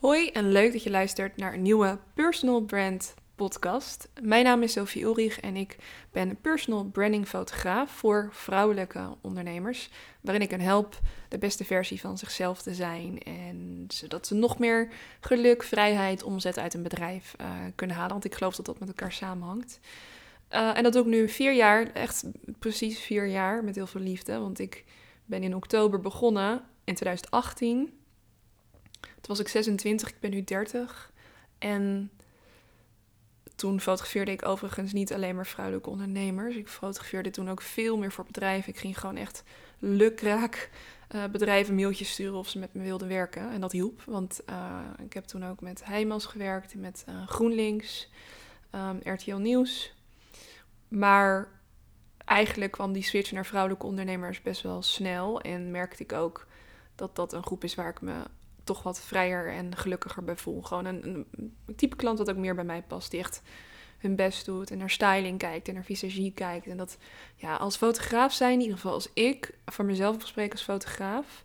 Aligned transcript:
Hoi 0.00 0.30
en 0.30 0.52
leuk 0.52 0.72
dat 0.72 0.82
je 0.82 0.90
luistert 0.90 1.36
naar 1.36 1.54
een 1.54 1.62
nieuwe 1.62 1.98
Personal 2.14 2.60
Brand 2.60 3.14
podcast. 3.34 4.08
Mijn 4.22 4.44
naam 4.44 4.62
is 4.62 4.72
Sophie 4.72 5.02
Ulrich 5.02 5.40
en 5.40 5.56
ik 5.56 5.76
ben 6.12 6.40
personal 6.40 6.84
branding 6.84 7.28
fotograaf 7.28 7.90
voor 7.90 8.28
vrouwelijke 8.32 9.16
ondernemers, 9.20 9.90
waarin 10.20 10.42
ik 10.42 10.50
hen 10.50 10.60
help 10.60 10.98
de 11.28 11.38
beste 11.38 11.64
versie 11.64 12.00
van 12.00 12.18
zichzelf 12.18 12.62
te 12.62 12.74
zijn 12.74 13.22
en 13.22 13.84
zodat 13.88 14.26
ze 14.26 14.34
nog 14.34 14.58
meer 14.58 14.88
geluk, 15.20 15.62
vrijheid, 15.62 16.22
omzet 16.22 16.58
uit 16.58 16.74
een 16.74 16.82
bedrijf 16.82 17.34
uh, 17.40 17.46
kunnen 17.74 17.96
halen, 17.96 18.12
want 18.12 18.24
ik 18.24 18.34
geloof 18.34 18.56
dat 18.56 18.66
dat 18.66 18.78
met 18.78 18.88
elkaar 18.88 19.12
samenhangt. 19.12 19.80
Uh, 20.52 20.76
en 20.76 20.82
dat 20.82 20.92
doe 20.92 21.02
ik 21.02 21.08
nu 21.08 21.28
vier 21.28 21.52
jaar, 21.52 21.92
echt 21.92 22.24
precies 22.58 22.98
vier 22.98 23.26
jaar, 23.26 23.64
met 23.64 23.74
heel 23.74 23.86
veel 23.86 24.00
liefde, 24.00 24.38
want 24.38 24.58
ik 24.58 24.84
ben 25.24 25.42
in 25.42 25.54
oktober 25.54 26.00
begonnen 26.00 26.62
in 26.84 26.94
2018 26.94 27.99
toen 29.20 29.36
was 29.36 29.38
ik 29.38 29.48
26, 29.48 30.08
ik 30.08 30.20
ben 30.20 30.30
nu 30.30 30.44
30. 30.44 31.12
En 31.58 32.10
toen 33.60 33.80
fotografeerde 33.80 34.30
ik 34.30 34.46
overigens 34.46 34.92
niet 34.92 35.12
alleen 35.12 35.34
maar 35.34 35.46
vrouwelijke 35.46 35.90
ondernemers. 35.90 36.56
Ik 36.56 36.68
fotografeerde 36.68 37.30
toen 37.30 37.50
ook 37.50 37.62
veel 37.62 37.96
meer 37.96 38.12
voor 38.12 38.24
bedrijven. 38.24 38.72
Ik 38.72 38.78
ging 38.78 38.98
gewoon 38.98 39.16
echt 39.16 39.42
lukraak 39.78 40.70
uh, 41.14 41.24
bedrijven 41.24 41.74
mailtjes 41.74 42.10
sturen 42.10 42.38
of 42.38 42.48
ze 42.48 42.58
met 42.58 42.74
me 42.74 42.82
wilden 42.82 43.08
werken. 43.08 43.50
En 43.50 43.60
dat 43.60 43.72
hielp, 43.72 44.02
want 44.06 44.40
uh, 44.50 44.80
ik 45.04 45.12
heb 45.12 45.24
toen 45.24 45.44
ook 45.44 45.60
met 45.60 45.84
Heijmans 45.84 46.26
gewerkt, 46.26 46.74
met 46.74 47.04
uh, 47.08 47.26
GroenLinks, 47.26 48.08
ehm, 48.70 48.96
RTL 49.04 49.36
Nieuws. 49.36 49.94
Maar 50.88 51.48
eigenlijk 52.24 52.72
kwam 52.72 52.92
die 52.92 53.02
switch 53.02 53.32
naar 53.32 53.46
vrouwelijke 53.46 53.86
ondernemers 53.86 54.42
best 54.42 54.62
wel 54.62 54.82
snel. 54.82 55.40
En 55.40 55.70
merkte 55.70 56.02
ik 56.02 56.12
ook 56.12 56.46
dat 56.94 57.16
dat 57.16 57.32
een 57.32 57.42
groep 57.42 57.64
is 57.64 57.74
waar 57.74 57.88
ik 57.88 58.00
me 58.00 58.14
toch 58.70 58.82
wat 58.82 59.00
vrijer 59.00 59.52
en 59.52 59.76
gelukkiger 59.76 60.24
bij. 60.24 60.36
Gewoon 60.36 60.84
een, 60.84 61.26
een, 61.36 61.54
type 61.76 61.96
klant 61.96 62.18
wat 62.18 62.30
ook 62.30 62.36
meer 62.36 62.54
bij 62.54 62.64
mij 62.64 62.82
past. 62.82 63.10
Die 63.10 63.20
echt 63.20 63.42
hun 63.98 64.16
best 64.16 64.44
doet 64.44 64.70
en 64.70 64.78
naar 64.78 64.90
styling 64.90 65.38
kijkt 65.38 65.68
en 65.68 65.74
naar 65.74 65.84
visagie 65.84 66.32
kijkt. 66.32 66.66
En 66.66 66.76
dat, 66.76 66.98
ja, 67.36 67.56
als 67.56 67.76
fotograaf 67.76 68.32
zijn, 68.32 68.52
in 68.52 68.60
ieder 68.60 68.76
geval 68.76 68.92
als 68.92 69.10
ik 69.12 69.54
voor 69.66 69.84
mezelf 69.84 70.26
spreek 70.26 70.52
als 70.52 70.62
fotograaf. 70.62 71.44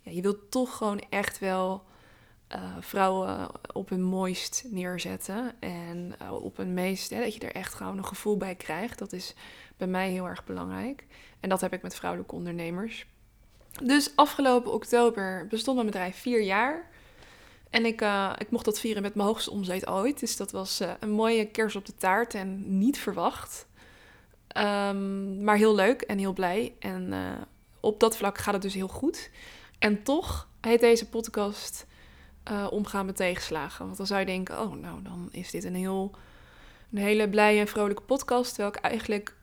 Ja, 0.00 0.12
je 0.12 0.22
wilt 0.22 0.50
toch 0.50 0.76
gewoon 0.76 1.00
echt 1.08 1.38
wel 1.38 1.84
uh, 2.54 2.76
vrouwen 2.80 3.48
op 3.72 3.88
hun 3.88 4.02
mooist 4.02 4.64
neerzetten. 4.70 5.60
En 5.60 6.14
uh, 6.22 6.32
op 6.32 6.56
hun 6.56 6.74
meest, 6.74 7.10
dat 7.10 7.34
je 7.34 7.40
er 7.40 7.54
echt 7.54 7.74
gewoon 7.74 7.98
een 7.98 8.06
gevoel 8.06 8.36
bij 8.36 8.54
krijgt. 8.54 8.98
Dat 8.98 9.12
is 9.12 9.34
bij 9.76 9.88
mij 9.88 10.10
heel 10.10 10.28
erg 10.28 10.44
belangrijk. 10.44 11.06
En 11.40 11.48
dat 11.48 11.60
heb 11.60 11.72
ik 11.72 11.82
met 11.82 11.94
vrouwelijke 11.94 12.34
ondernemers. 12.34 13.06
Dus 13.80 14.12
afgelopen 14.14 14.72
oktober 14.72 15.46
bestond 15.46 15.76
mijn 15.76 15.90
bedrijf 15.90 16.16
vier 16.16 16.42
jaar. 16.42 16.90
En 17.70 17.84
ik, 17.86 18.02
uh, 18.02 18.32
ik 18.38 18.50
mocht 18.50 18.64
dat 18.64 18.80
vieren 18.80 19.02
met 19.02 19.14
mijn 19.14 19.28
hoogste 19.28 19.50
omzet 19.50 19.86
ooit. 19.86 20.20
Dus 20.20 20.36
dat 20.36 20.50
was 20.50 20.80
uh, 20.80 20.90
een 21.00 21.10
mooie 21.10 21.46
kers 21.46 21.76
op 21.76 21.86
de 21.86 21.94
taart 21.94 22.34
en 22.34 22.78
niet 22.78 22.98
verwacht. 22.98 23.66
Um, 24.56 25.44
maar 25.44 25.56
heel 25.56 25.74
leuk 25.74 26.02
en 26.02 26.18
heel 26.18 26.32
blij. 26.32 26.74
En 26.78 27.12
uh, 27.12 27.30
op 27.80 28.00
dat 28.00 28.16
vlak 28.16 28.38
gaat 28.38 28.52
het 28.52 28.62
dus 28.62 28.74
heel 28.74 28.88
goed. 28.88 29.30
En 29.78 30.02
toch 30.02 30.48
heet 30.60 30.80
deze 30.80 31.08
podcast 31.08 31.86
Omgaan 32.70 33.06
met 33.06 33.16
tegenslagen. 33.16 33.84
Want 33.84 33.96
dan 33.96 34.06
zou 34.06 34.20
je 34.20 34.26
denken, 34.26 34.60
oh 34.60 34.74
nou 34.74 35.02
dan 35.02 35.28
is 35.30 35.50
dit 35.50 35.64
een, 35.64 35.74
heel, 35.74 36.10
een 36.92 36.98
hele 36.98 37.28
blije 37.28 37.60
en 37.60 37.68
vrolijke 37.68 38.02
podcast. 38.02 38.54
Terwijl 38.54 38.74
ik 38.74 38.80
eigenlijk 38.80 39.34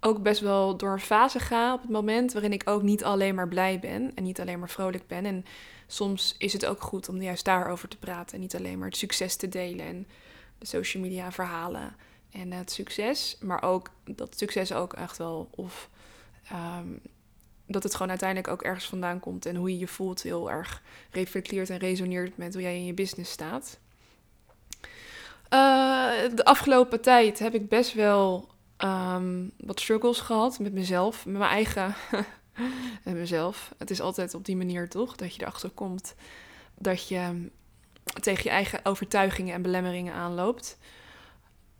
ook 0.00 0.22
best 0.22 0.40
wel 0.40 0.76
door 0.76 0.92
een 0.92 1.00
fase 1.00 1.38
ga 1.38 1.74
op 1.74 1.80
het 1.80 1.90
moment 1.90 2.32
waarin 2.32 2.52
ik 2.52 2.68
ook 2.68 2.82
niet 2.82 3.04
alleen 3.04 3.34
maar 3.34 3.48
blij 3.48 3.78
ben 3.78 4.12
en 4.14 4.22
niet 4.22 4.40
alleen 4.40 4.58
maar 4.58 4.70
vrolijk 4.70 5.06
ben. 5.06 5.24
En 5.24 5.44
soms 5.86 6.34
is 6.38 6.52
het 6.52 6.66
ook 6.66 6.80
goed 6.82 7.08
om 7.08 7.22
juist 7.22 7.44
daarover 7.44 7.88
te 7.88 7.98
praten 7.98 8.34
en 8.34 8.40
niet 8.40 8.56
alleen 8.56 8.78
maar 8.78 8.88
het 8.88 8.96
succes 8.96 9.36
te 9.36 9.48
delen 9.48 9.86
en 9.86 10.06
social 10.60 11.02
media 11.02 11.32
verhalen 11.32 11.96
en 12.30 12.52
het 12.52 12.70
succes, 12.70 13.36
maar 13.40 13.62
ook 13.62 13.90
dat 14.04 14.38
succes 14.38 14.72
ook 14.72 14.92
echt 14.92 15.16
wel 15.16 15.48
of 15.50 15.90
um, 16.52 17.00
dat 17.66 17.82
het 17.82 17.92
gewoon 17.92 18.08
uiteindelijk 18.08 18.48
ook 18.48 18.62
ergens 18.62 18.86
vandaan 18.86 19.20
komt 19.20 19.46
en 19.46 19.56
hoe 19.56 19.70
je 19.70 19.78
je 19.78 19.88
voelt 19.88 20.22
heel 20.22 20.50
erg 20.50 20.82
reflecteert 21.10 21.70
en 21.70 21.78
resoneert 21.78 22.36
met 22.36 22.52
hoe 22.52 22.62
jij 22.62 22.76
in 22.76 22.84
je 22.84 22.94
business 22.94 23.32
staat. 23.32 23.78
Uh, 25.50 26.10
de 26.34 26.44
afgelopen 26.44 27.00
tijd 27.00 27.38
heb 27.38 27.54
ik 27.54 27.68
best 27.68 27.94
wel 27.94 28.48
um, 28.84 29.52
wat 29.58 29.80
struggles 29.80 30.20
gehad 30.20 30.58
met 30.58 30.72
mezelf, 30.72 31.26
met 31.26 31.38
mijn 31.38 31.50
eigen. 31.50 31.94
met 33.04 33.14
mezelf. 33.14 33.74
Het 33.78 33.90
is 33.90 34.00
altijd 34.00 34.34
op 34.34 34.44
die 34.44 34.56
manier 34.56 34.88
toch 34.88 35.16
dat 35.16 35.34
je 35.34 35.42
erachter 35.42 35.70
komt 35.70 36.14
dat 36.78 37.08
je 37.08 37.48
tegen 38.20 38.44
je 38.44 38.50
eigen 38.50 38.80
overtuigingen 38.82 39.54
en 39.54 39.62
belemmeringen 39.62 40.14
aanloopt. 40.14 40.78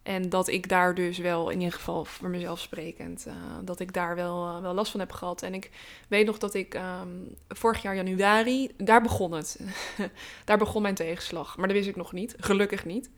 En 0.03 0.29
dat 0.29 0.49
ik 0.49 0.69
daar 0.69 0.95
dus 0.95 1.19
wel, 1.19 1.51
in 1.51 1.59
ieder 1.59 1.75
geval 1.75 2.05
voor 2.05 2.29
mezelf 2.29 2.61
sprekend, 2.61 3.25
uh, 3.27 3.35
dat 3.65 3.81
ik 3.81 3.93
daar 3.93 4.15
wel, 4.15 4.47
uh, 4.49 4.61
wel 4.61 4.75
last 4.75 4.91
van 4.91 5.01
heb 5.01 5.13
gehad. 5.13 5.43
En 5.43 5.55
ik 5.55 5.71
weet 6.09 6.27
nog 6.27 6.39
dat 6.39 6.55
ik 6.55 6.75
um, 6.75 7.35
vorig 7.49 7.83
jaar 7.83 7.95
januari, 7.95 8.71
daar 8.77 9.03
begon 9.03 9.33
het. 9.33 9.61
daar 10.45 10.59
begon 10.59 10.83
mijn 10.83 10.95
tegenslag. 10.95 11.57
Maar 11.57 11.67
dat 11.67 11.77
wist 11.77 11.89
ik 11.89 11.97
nog 11.97 12.13
niet, 12.13 12.35
gelukkig 12.39 12.85
niet. 12.85 13.11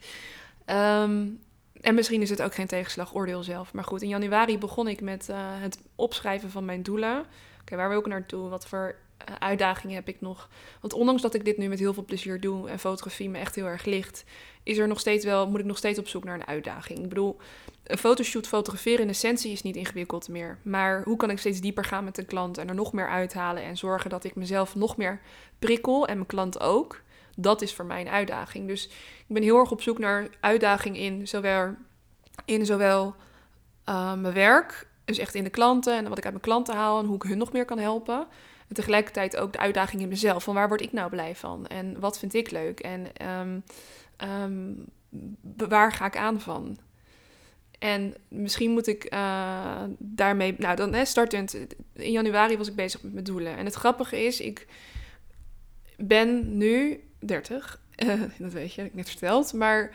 Um, 0.67 1.41
en 1.81 1.95
misschien 1.95 2.23
is 2.23 2.31
het 2.31 2.43
ook 2.43 2.55
geen 2.55 2.67
tegenslag, 2.67 3.15
oordeel 3.15 3.43
zelf. 3.43 3.73
Maar 3.73 3.85
goed, 3.85 4.03
in 4.03 4.09
januari 4.09 4.59
begon 4.59 4.89
ik 4.89 5.01
met 5.01 5.29
uh, 5.31 5.37
het 5.41 5.79
opschrijven 5.95 6.51
van 6.51 6.65
mijn 6.65 6.83
doelen. 6.83 7.25
Oké, 7.61 7.77
waar 7.77 7.89
wil 7.89 7.99
ik 7.99 8.07
naartoe? 8.07 8.49
Wat 8.49 8.67
voor 8.67 8.95
uh, 9.29 9.35
uitdagingen 9.39 9.95
heb 9.95 10.09
ik 10.09 10.21
nog? 10.21 10.49
Want 10.81 10.93
ondanks 10.93 11.23
dat 11.23 11.35
ik 11.35 11.45
dit 11.45 11.59
nu 11.59 11.69
met 11.69 11.79
heel 11.79 11.95
veel 11.95 12.05
plezier 12.05 12.41
doe 12.41 12.69
en 12.69 12.79
fotografie 12.79 13.29
me 13.29 13.39
echt 13.39 13.55
heel 13.55 13.67
erg 13.67 13.85
ligt, 13.85 14.25
is 14.63 14.79
er 14.79 14.89
nog 14.89 15.01
steeds 15.01 15.25
wel, 15.25 15.49
moet 15.49 15.61
ik 15.61 15.67
nog 15.67 15.77
steeds 15.77 15.99
op 15.99 16.09
zoek 16.09 16.25
naar 16.25 16.35
een 16.35 16.47
uitdaging. 16.47 16.99
Ik 16.99 17.09
bedoel, 17.09 17.37
een 17.85 17.99
fotoshoot 17.99 18.47
fotograferen 18.47 19.03
in 19.03 19.09
essentie 19.09 19.53
is 19.53 19.63
niet 19.63 19.77
ingewikkeld 19.77 20.29
meer. 20.29 20.59
Maar 20.63 21.03
hoe 21.03 21.17
kan 21.17 21.31
ik 21.31 21.39
steeds 21.39 21.61
dieper 21.61 21.85
gaan 21.85 22.05
met 22.05 22.15
de 22.15 22.25
klant 22.25 22.59
en 22.59 22.69
er 22.69 22.75
nog 22.75 22.93
meer 22.93 23.09
uithalen 23.09 23.63
en 23.63 23.77
zorgen 23.77 24.11
dat 24.11 24.25
ik 24.25 24.35
mezelf 24.35 24.75
nog 24.75 24.97
meer 24.97 25.21
prikkel 25.59 26.07
en 26.07 26.15
mijn 26.15 26.27
klant 26.27 26.61
ook? 26.61 27.01
Dat 27.41 27.63
is 27.63 27.75
voor 27.75 27.85
mij 27.85 28.01
een 28.01 28.09
uitdaging. 28.09 28.69
Dus 28.69 28.87
ik 29.27 29.35
ben 29.35 29.43
heel 29.43 29.59
erg 29.59 29.71
op 29.71 29.83
zoek 29.83 29.99
naar 29.99 30.29
uitdaging 30.41 30.99
in 30.99 31.29
zowel, 31.29 31.75
in 32.45 32.67
zowel 32.67 33.15
uh, 33.89 34.15
mijn 34.15 34.35
werk, 34.35 34.87
dus 35.05 35.19
echt 35.19 35.35
in 35.35 35.45
de 35.45 35.51
klanten 35.51 35.97
en 35.97 36.09
wat 36.09 36.19
ik 36.19 36.25
uit 36.25 36.33
mijn 36.33 36.45
klanten 36.45 36.75
haal 36.75 36.99
en 36.99 37.07
hoe 37.07 37.15
ik 37.15 37.23
hun 37.23 37.39
nog 37.39 37.53
meer 37.53 37.65
kan 37.65 37.79
helpen. 37.79 38.27
En 38.69 38.75
tegelijkertijd 38.75 39.37
ook 39.37 39.53
de 39.53 39.59
uitdaging 39.59 40.03
in 40.03 40.09
mezelf. 40.09 40.45
Van 40.45 40.55
waar 40.55 40.69
word 40.69 40.81
ik 40.81 40.93
nou 40.93 41.11
blij 41.11 41.35
van? 41.35 41.67
En 41.67 42.01
wat 42.01 42.19
vind 42.19 42.35
ik 42.35 42.51
leuk? 42.51 42.81
En 42.81 43.07
um, 43.41 43.63
um, 44.29 44.85
waar 45.69 45.93
ga 45.93 46.07
ik 46.07 46.17
aan 46.17 46.41
van? 46.41 46.79
En 47.79 48.15
misschien 48.29 48.71
moet 48.71 48.87
ik 48.87 49.15
uh, 49.15 49.83
daarmee. 49.99 50.55
Nou, 50.59 50.77
dan 50.77 50.95
hè, 50.95 51.05
startend. 51.05 51.57
In 51.93 52.13
januari 52.13 52.57
was 52.57 52.69
ik 52.69 52.75
bezig 52.75 53.03
met 53.03 53.13
mijn 53.13 53.25
doelen. 53.25 53.57
En 53.57 53.65
het 53.65 53.75
grappige 53.75 54.25
is, 54.25 54.41
ik 54.41 54.67
ben 55.97 56.57
nu 56.57 57.01
30. 57.19 57.81
Uh, 58.05 58.23
dat 58.39 58.53
weet 58.53 58.75
je, 58.75 58.81
heb 58.81 58.91
ik 58.91 58.97
net 58.97 59.09
verteld. 59.09 59.53
Maar 59.53 59.91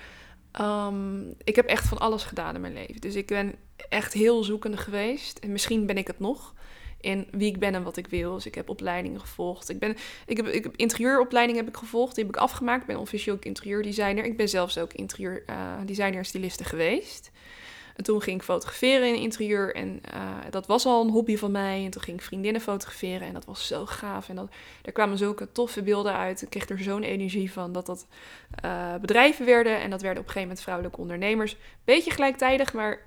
um, 0.61 1.33
ik 1.43 1.55
heb 1.55 1.65
echt 1.65 1.87
van 1.87 1.97
alles 1.97 2.23
gedaan 2.23 2.55
in 2.55 2.61
mijn 2.61 2.73
leven. 2.73 3.01
Dus 3.01 3.15
ik 3.15 3.27
ben 3.27 3.55
echt 3.89 4.13
heel 4.13 4.43
zoekende 4.43 4.77
geweest. 4.77 5.37
En 5.39 5.51
misschien 5.51 5.85
ben 5.85 5.97
ik 5.97 6.07
het 6.07 6.19
nog. 6.19 6.53
In 6.99 7.27
wie 7.31 7.47
ik 7.47 7.59
ben 7.59 7.75
en 7.75 7.83
wat 7.83 7.97
ik 7.97 8.07
wil. 8.07 8.33
Dus 8.33 8.45
ik 8.45 8.55
heb 8.55 8.69
opleidingen 8.69 9.19
gevolgd. 9.19 9.69
Ik, 9.69 9.79
ben, 9.79 9.95
ik, 10.25 10.37
heb, 10.37 10.47
ik 10.47 10.63
heb 10.63 10.75
interieuropleiding 10.75 11.57
heb 11.57 11.67
ik 11.67 11.77
gevolgd. 11.77 12.15
Die 12.15 12.23
heb 12.25 12.35
ik 12.35 12.41
afgemaakt. 12.41 12.81
Ik 12.81 12.87
ben 12.87 12.99
officieel 12.99 13.37
interieurdesigner. 13.39 14.25
Ik 14.25 14.37
ben 14.37 14.49
zelfs 14.49 14.77
ook 14.77 14.93
interieurdesigner 14.93 16.19
uh, 16.19 16.23
styliste 16.23 16.63
geweest. 16.63 17.31
En 17.95 18.03
toen 18.03 18.21
ging 18.21 18.37
ik 18.37 18.43
fotograferen 18.43 19.07
in 19.07 19.21
interieur. 19.21 19.75
En 19.75 20.01
uh, 20.13 20.29
dat 20.49 20.67
was 20.67 20.85
al 20.85 21.01
een 21.03 21.09
hobby 21.09 21.37
van 21.37 21.51
mij. 21.51 21.83
En 21.85 21.91
toen 21.91 22.01
ging 22.01 22.17
ik 22.17 22.23
vriendinnen 22.23 22.61
fotograferen. 22.61 23.27
En 23.27 23.33
dat 23.33 23.45
was 23.45 23.67
zo 23.67 23.85
gaaf. 23.85 24.29
En 24.29 24.35
dat, 24.35 24.49
er 24.81 24.91
kwamen 24.91 25.17
zulke 25.17 25.51
toffe 25.51 25.83
beelden 25.83 26.13
uit. 26.13 26.41
Ik 26.41 26.49
kreeg 26.49 26.69
er 26.69 26.79
zo'n 26.79 27.03
energie 27.03 27.51
van 27.51 27.71
dat 27.71 27.85
dat 27.85 28.07
uh, 28.65 28.95
bedrijven 28.95 29.45
werden. 29.45 29.79
En 29.79 29.89
dat 29.89 30.01
werden 30.01 30.21
op 30.21 30.27
een 30.27 30.33
gegeven 30.33 30.41
moment 30.41 30.61
vrouwelijke 30.61 30.99
ondernemers. 30.99 31.57
Beetje 31.83 32.11
gelijktijdig, 32.11 32.73
maar 32.73 32.99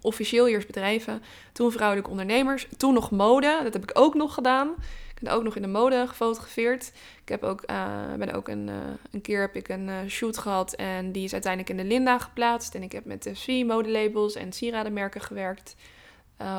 officieel 0.00 0.48
eerst 0.48 0.66
bedrijven. 0.66 1.22
Toen 1.52 1.72
vrouwelijke 1.72 2.10
ondernemers. 2.10 2.68
Toen 2.76 2.94
nog 2.94 3.10
mode. 3.10 3.60
Dat 3.62 3.72
heb 3.72 3.82
ik 3.82 3.90
ook 3.92 4.14
nog 4.14 4.34
gedaan. 4.34 4.74
Ik 5.14 5.24
ben 5.24 5.32
ook 5.32 5.42
nog 5.42 5.56
in 5.56 5.62
de 5.62 5.68
mode 5.68 6.06
gefotografeerd. 6.08 6.92
Ik 7.22 7.28
heb 7.28 7.42
ook, 7.42 7.62
uh, 7.70 8.14
ben 8.18 8.32
ook 8.32 8.48
een, 8.48 8.68
uh, 8.68 8.74
een 9.10 9.20
keer 9.20 9.40
heb 9.40 9.56
ik 9.56 9.68
een 9.68 9.88
uh, 9.88 9.96
shoot 10.08 10.38
gehad 10.38 10.72
en 10.74 11.12
die 11.12 11.24
is 11.24 11.32
uiteindelijk 11.32 11.72
in 11.72 11.76
de 11.76 11.94
Linda 11.94 12.18
geplaatst. 12.18 12.74
En 12.74 12.82
ik 12.82 12.92
heb 12.92 13.04
met 13.04 13.22
de 13.22 13.64
modelabels 13.64 14.34
en 14.34 14.52
sieradenmerken 14.52 15.20
gewerkt. 15.20 15.76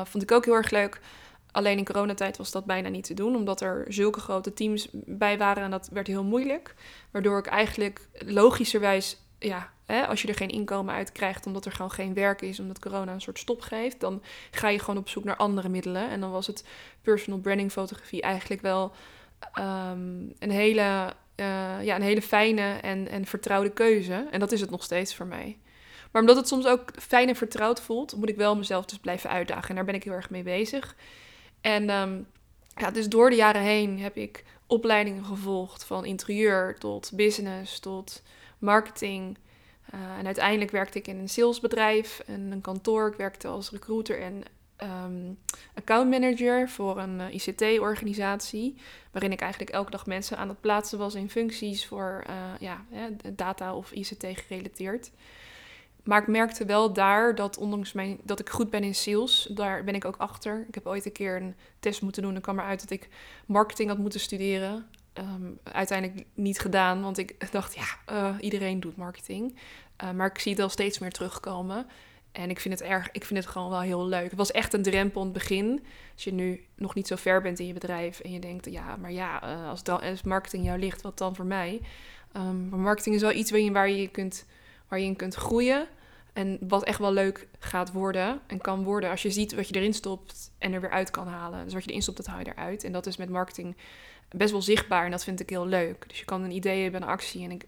vond 0.04 0.22
ik 0.22 0.32
ook 0.32 0.44
heel 0.44 0.54
erg 0.54 0.70
leuk. 0.70 1.00
Alleen 1.52 1.78
in 1.78 1.84
coronatijd 1.84 2.36
was 2.36 2.50
dat 2.50 2.64
bijna 2.64 2.88
niet 2.88 3.04
te 3.04 3.14
doen, 3.14 3.36
omdat 3.36 3.60
er 3.60 3.84
zulke 3.88 4.20
grote 4.20 4.52
teams 4.52 4.88
bij 4.92 5.38
waren 5.38 5.62
en 5.62 5.70
dat 5.70 5.88
werd 5.92 6.06
heel 6.06 6.24
moeilijk. 6.24 6.74
Waardoor 7.10 7.38
ik 7.38 7.46
eigenlijk 7.46 8.08
logischerwijs 8.12 9.16
ja, 9.38 9.72
als 10.08 10.22
je 10.22 10.28
er 10.28 10.34
geen 10.34 10.48
inkomen 10.48 10.94
uit 10.94 11.12
krijgt 11.12 11.46
omdat 11.46 11.64
er 11.64 11.72
gewoon 11.72 11.90
geen 11.90 12.14
werk 12.14 12.42
is, 12.42 12.60
omdat 12.60 12.78
corona 12.78 13.12
een 13.12 13.20
soort 13.20 13.38
stop 13.38 13.60
geeft, 13.60 14.00
dan 14.00 14.22
ga 14.50 14.68
je 14.68 14.78
gewoon 14.78 14.96
op 14.96 15.08
zoek 15.08 15.24
naar 15.24 15.36
andere 15.36 15.68
middelen. 15.68 16.10
En 16.10 16.20
dan 16.20 16.30
was 16.30 16.46
het 16.46 16.64
personal 17.02 17.40
branding 17.40 17.72
fotografie 17.72 18.22
eigenlijk 18.22 18.62
wel 18.62 18.92
um, 19.58 20.32
een 20.38 20.50
hele 20.50 21.14
eh, 21.40 21.84
ja, 21.84 21.96
een 21.96 22.02
hele 22.02 22.22
fijne 22.22 22.78
en, 22.82 23.08
en 23.08 23.26
vertrouwde 23.26 23.70
keuze. 23.70 24.26
En 24.30 24.40
dat 24.40 24.52
is 24.52 24.60
het 24.60 24.70
nog 24.70 24.82
steeds 24.82 25.14
voor 25.14 25.26
mij. 25.26 25.58
Maar 26.10 26.20
omdat 26.20 26.36
het 26.36 26.48
soms 26.48 26.66
ook 26.66 26.90
fijn 26.98 27.28
en 27.28 27.36
vertrouwd 27.36 27.80
voelt, 27.80 28.16
moet 28.16 28.28
ik 28.28 28.36
wel 28.36 28.56
mezelf 28.56 28.84
dus 28.84 28.98
blijven 28.98 29.30
uitdagen. 29.30 29.68
En 29.68 29.74
daar 29.74 29.84
ben 29.84 29.94
ik 29.94 30.04
heel 30.04 30.12
erg 30.12 30.30
mee 30.30 30.42
bezig. 30.42 30.96
En 31.60 31.90
ehm, 31.90 32.20
ja, 32.76 32.90
dus 32.90 33.08
door 33.08 33.30
de 33.30 33.36
jaren 33.36 33.62
heen 33.62 34.00
heb 34.00 34.16
ik 34.16 34.44
opleidingen 34.66 35.24
gevolgd 35.24 35.84
van 35.84 36.04
interieur 36.04 36.78
tot 36.78 37.10
business 37.14 37.78
tot 37.78 38.22
marketing. 38.58 39.38
Uh, 39.94 40.18
en 40.18 40.26
uiteindelijk 40.26 40.70
werkte 40.70 40.98
ik 40.98 41.06
in 41.06 41.18
een 41.18 41.28
salesbedrijf 41.28 42.22
en 42.26 42.52
een 42.52 42.60
kantoor. 42.60 43.08
Ik 43.08 43.16
werkte 43.16 43.48
als 43.48 43.70
recruiter 43.70 44.20
en 44.20 44.42
um, 44.82 45.38
account 45.74 46.10
manager 46.10 46.68
voor 46.68 46.98
een 46.98 47.20
eh, 47.20 47.34
ICT-organisatie. 47.34 48.76
Waarin 49.10 49.32
ik 49.32 49.40
eigenlijk 49.40 49.70
elke 49.70 49.90
dag 49.90 50.06
mensen 50.06 50.36
aan 50.36 50.48
het 50.48 50.60
plaatsen 50.60 50.98
was 50.98 51.14
in 51.14 51.30
functies 51.30 51.86
voor 51.86 52.24
uh, 52.28 52.34
ja, 52.60 52.84
data 53.32 53.74
of 53.74 53.92
ICT 53.92 54.26
gerelateerd. 54.46 55.10
Maar 56.04 56.20
ik 56.20 56.28
merkte 56.28 56.64
wel 56.64 56.92
daar 56.92 57.34
dat 57.34 57.58
ondanks 57.58 57.92
mijn, 57.92 58.18
dat 58.22 58.40
ik 58.40 58.48
goed 58.48 58.70
ben 58.70 58.84
in 58.84 58.94
sales, 58.94 59.48
daar 59.50 59.84
ben 59.84 59.94
ik 59.94 60.04
ook 60.04 60.16
achter. 60.16 60.64
Ik 60.68 60.74
heb 60.74 60.86
ooit 60.86 61.06
een 61.06 61.12
keer 61.12 61.36
een 61.36 61.54
test 61.80 62.02
moeten 62.02 62.22
doen 62.22 62.34
en 62.34 62.40
kwam 62.40 62.58
eruit 62.58 62.80
dat 62.80 62.90
ik 62.90 63.08
marketing 63.46 63.88
had 63.88 63.98
moeten 63.98 64.20
studeren. 64.20 64.86
Um, 65.14 65.58
uiteindelijk 65.62 66.26
niet 66.34 66.58
gedaan, 66.58 67.02
want 67.02 67.18
ik 67.18 67.52
dacht, 67.52 67.74
ja, 67.74 67.84
uh, 68.12 68.36
iedereen 68.40 68.80
doet 68.80 68.96
marketing. 68.96 69.58
Uh, 70.04 70.10
maar 70.10 70.26
ik 70.26 70.38
zie 70.38 70.52
het 70.52 70.60
al 70.60 70.68
steeds 70.68 70.98
meer 70.98 71.10
terugkomen. 71.10 71.86
En 72.32 72.50
ik 72.50 72.60
vind 72.60 72.78
het 72.78 72.88
erg, 72.88 73.08
ik 73.12 73.24
vind 73.24 73.38
het 73.38 73.48
gewoon 73.48 73.70
wel 73.70 73.80
heel 73.80 74.06
leuk. 74.06 74.28
Het 74.30 74.38
was 74.38 74.50
echt 74.50 74.72
een 74.72 74.82
drempel 74.82 75.20
in 75.20 75.26
het 75.26 75.36
begin. 75.36 75.84
Als 76.12 76.24
je 76.24 76.32
nu 76.32 76.64
nog 76.74 76.94
niet 76.94 77.06
zo 77.06 77.16
ver 77.16 77.42
bent 77.42 77.58
in 77.58 77.66
je 77.66 77.72
bedrijf 77.72 78.20
en 78.20 78.32
je 78.32 78.38
denkt, 78.38 78.70
ja, 78.70 78.96
maar 78.96 79.12
ja, 79.12 79.44
uh, 79.44 79.68
als, 79.68 79.82
dan, 79.82 80.00
als 80.00 80.22
marketing 80.22 80.64
jou 80.64 80.78
ligt, 80.78 81.02
wat 81.02 81.18
dan 81.18 81.36
voor 81.36 81.44
mij? 81.44 81.80
Um, 82.36 82.68
maar 82.68 82.78
marketing 82.78 83.14
is 83.14 83.20
wel 83.20 83.32
iets 83.32 83.50
waar 83.50 83.60
je, 83.60 83.72
waar 83.72 83.90
je 83.90 84.08
kunt 84.08 84.46
waar 84.88 84.98
je 84.98 85.04
in 85.04 85.16
kunt 85.16 85.34
groeien. 85.34 85.88
En 86.32 86.58
wat 86.60 86.84
echt 86.84 86.98
wel 86.98 87.12
leuk 87.12 87.48
gaat 87.58 87.92
worden 87.92 88.40
en 88.46 88.60
kan 88.60 88.84
worden 88.84 89.10
als 89.10 89.22
je 89.22 89.30
ziet 89.30 89.54
wat 89.54 89.68
je 89.68 89.74
erin 89.74 89.94
stopt 89.94 90.52
en 90.58 90.72
er 90.72 90.80
weer 90.80 90.90
uit 90.90 91.10
kan 91.10 91.26
halen. 91.26 91.64
Dus 91.64 91.72
wat 91.72 91.84
je 91.84 91.90
erin 91.90 92.02
stopt, 92.02 92.16
dat 92.16 92.26
haal 92.26 92.38
je 92.38 92.46
eruit. 92.46 92.84
En 92.84 92.92
dat 92.92 93.06
is 93.06 93.16
met 93.16 93.28
marketing 93.28 93.76
best 94.36 94.50
wel 94.50 94.62
zichtbaar 94.62 95.04
en 95.04 95.10
dat 95.10 95.24
vind 95.24 95.40
ik 95.40 95.50
heel 95.50 95.66
leuk. 95.66 96.04
Dus 96.08 96.18
je 96.18 96.24
kan 96.24 96.42
een 96.42 96.50
idee 96.50 96.82
hebben, 96.82 97.02
een 97.02 97.08
actie 97.08 97.44
en 97.44 97.50
ik, 97.50 97.66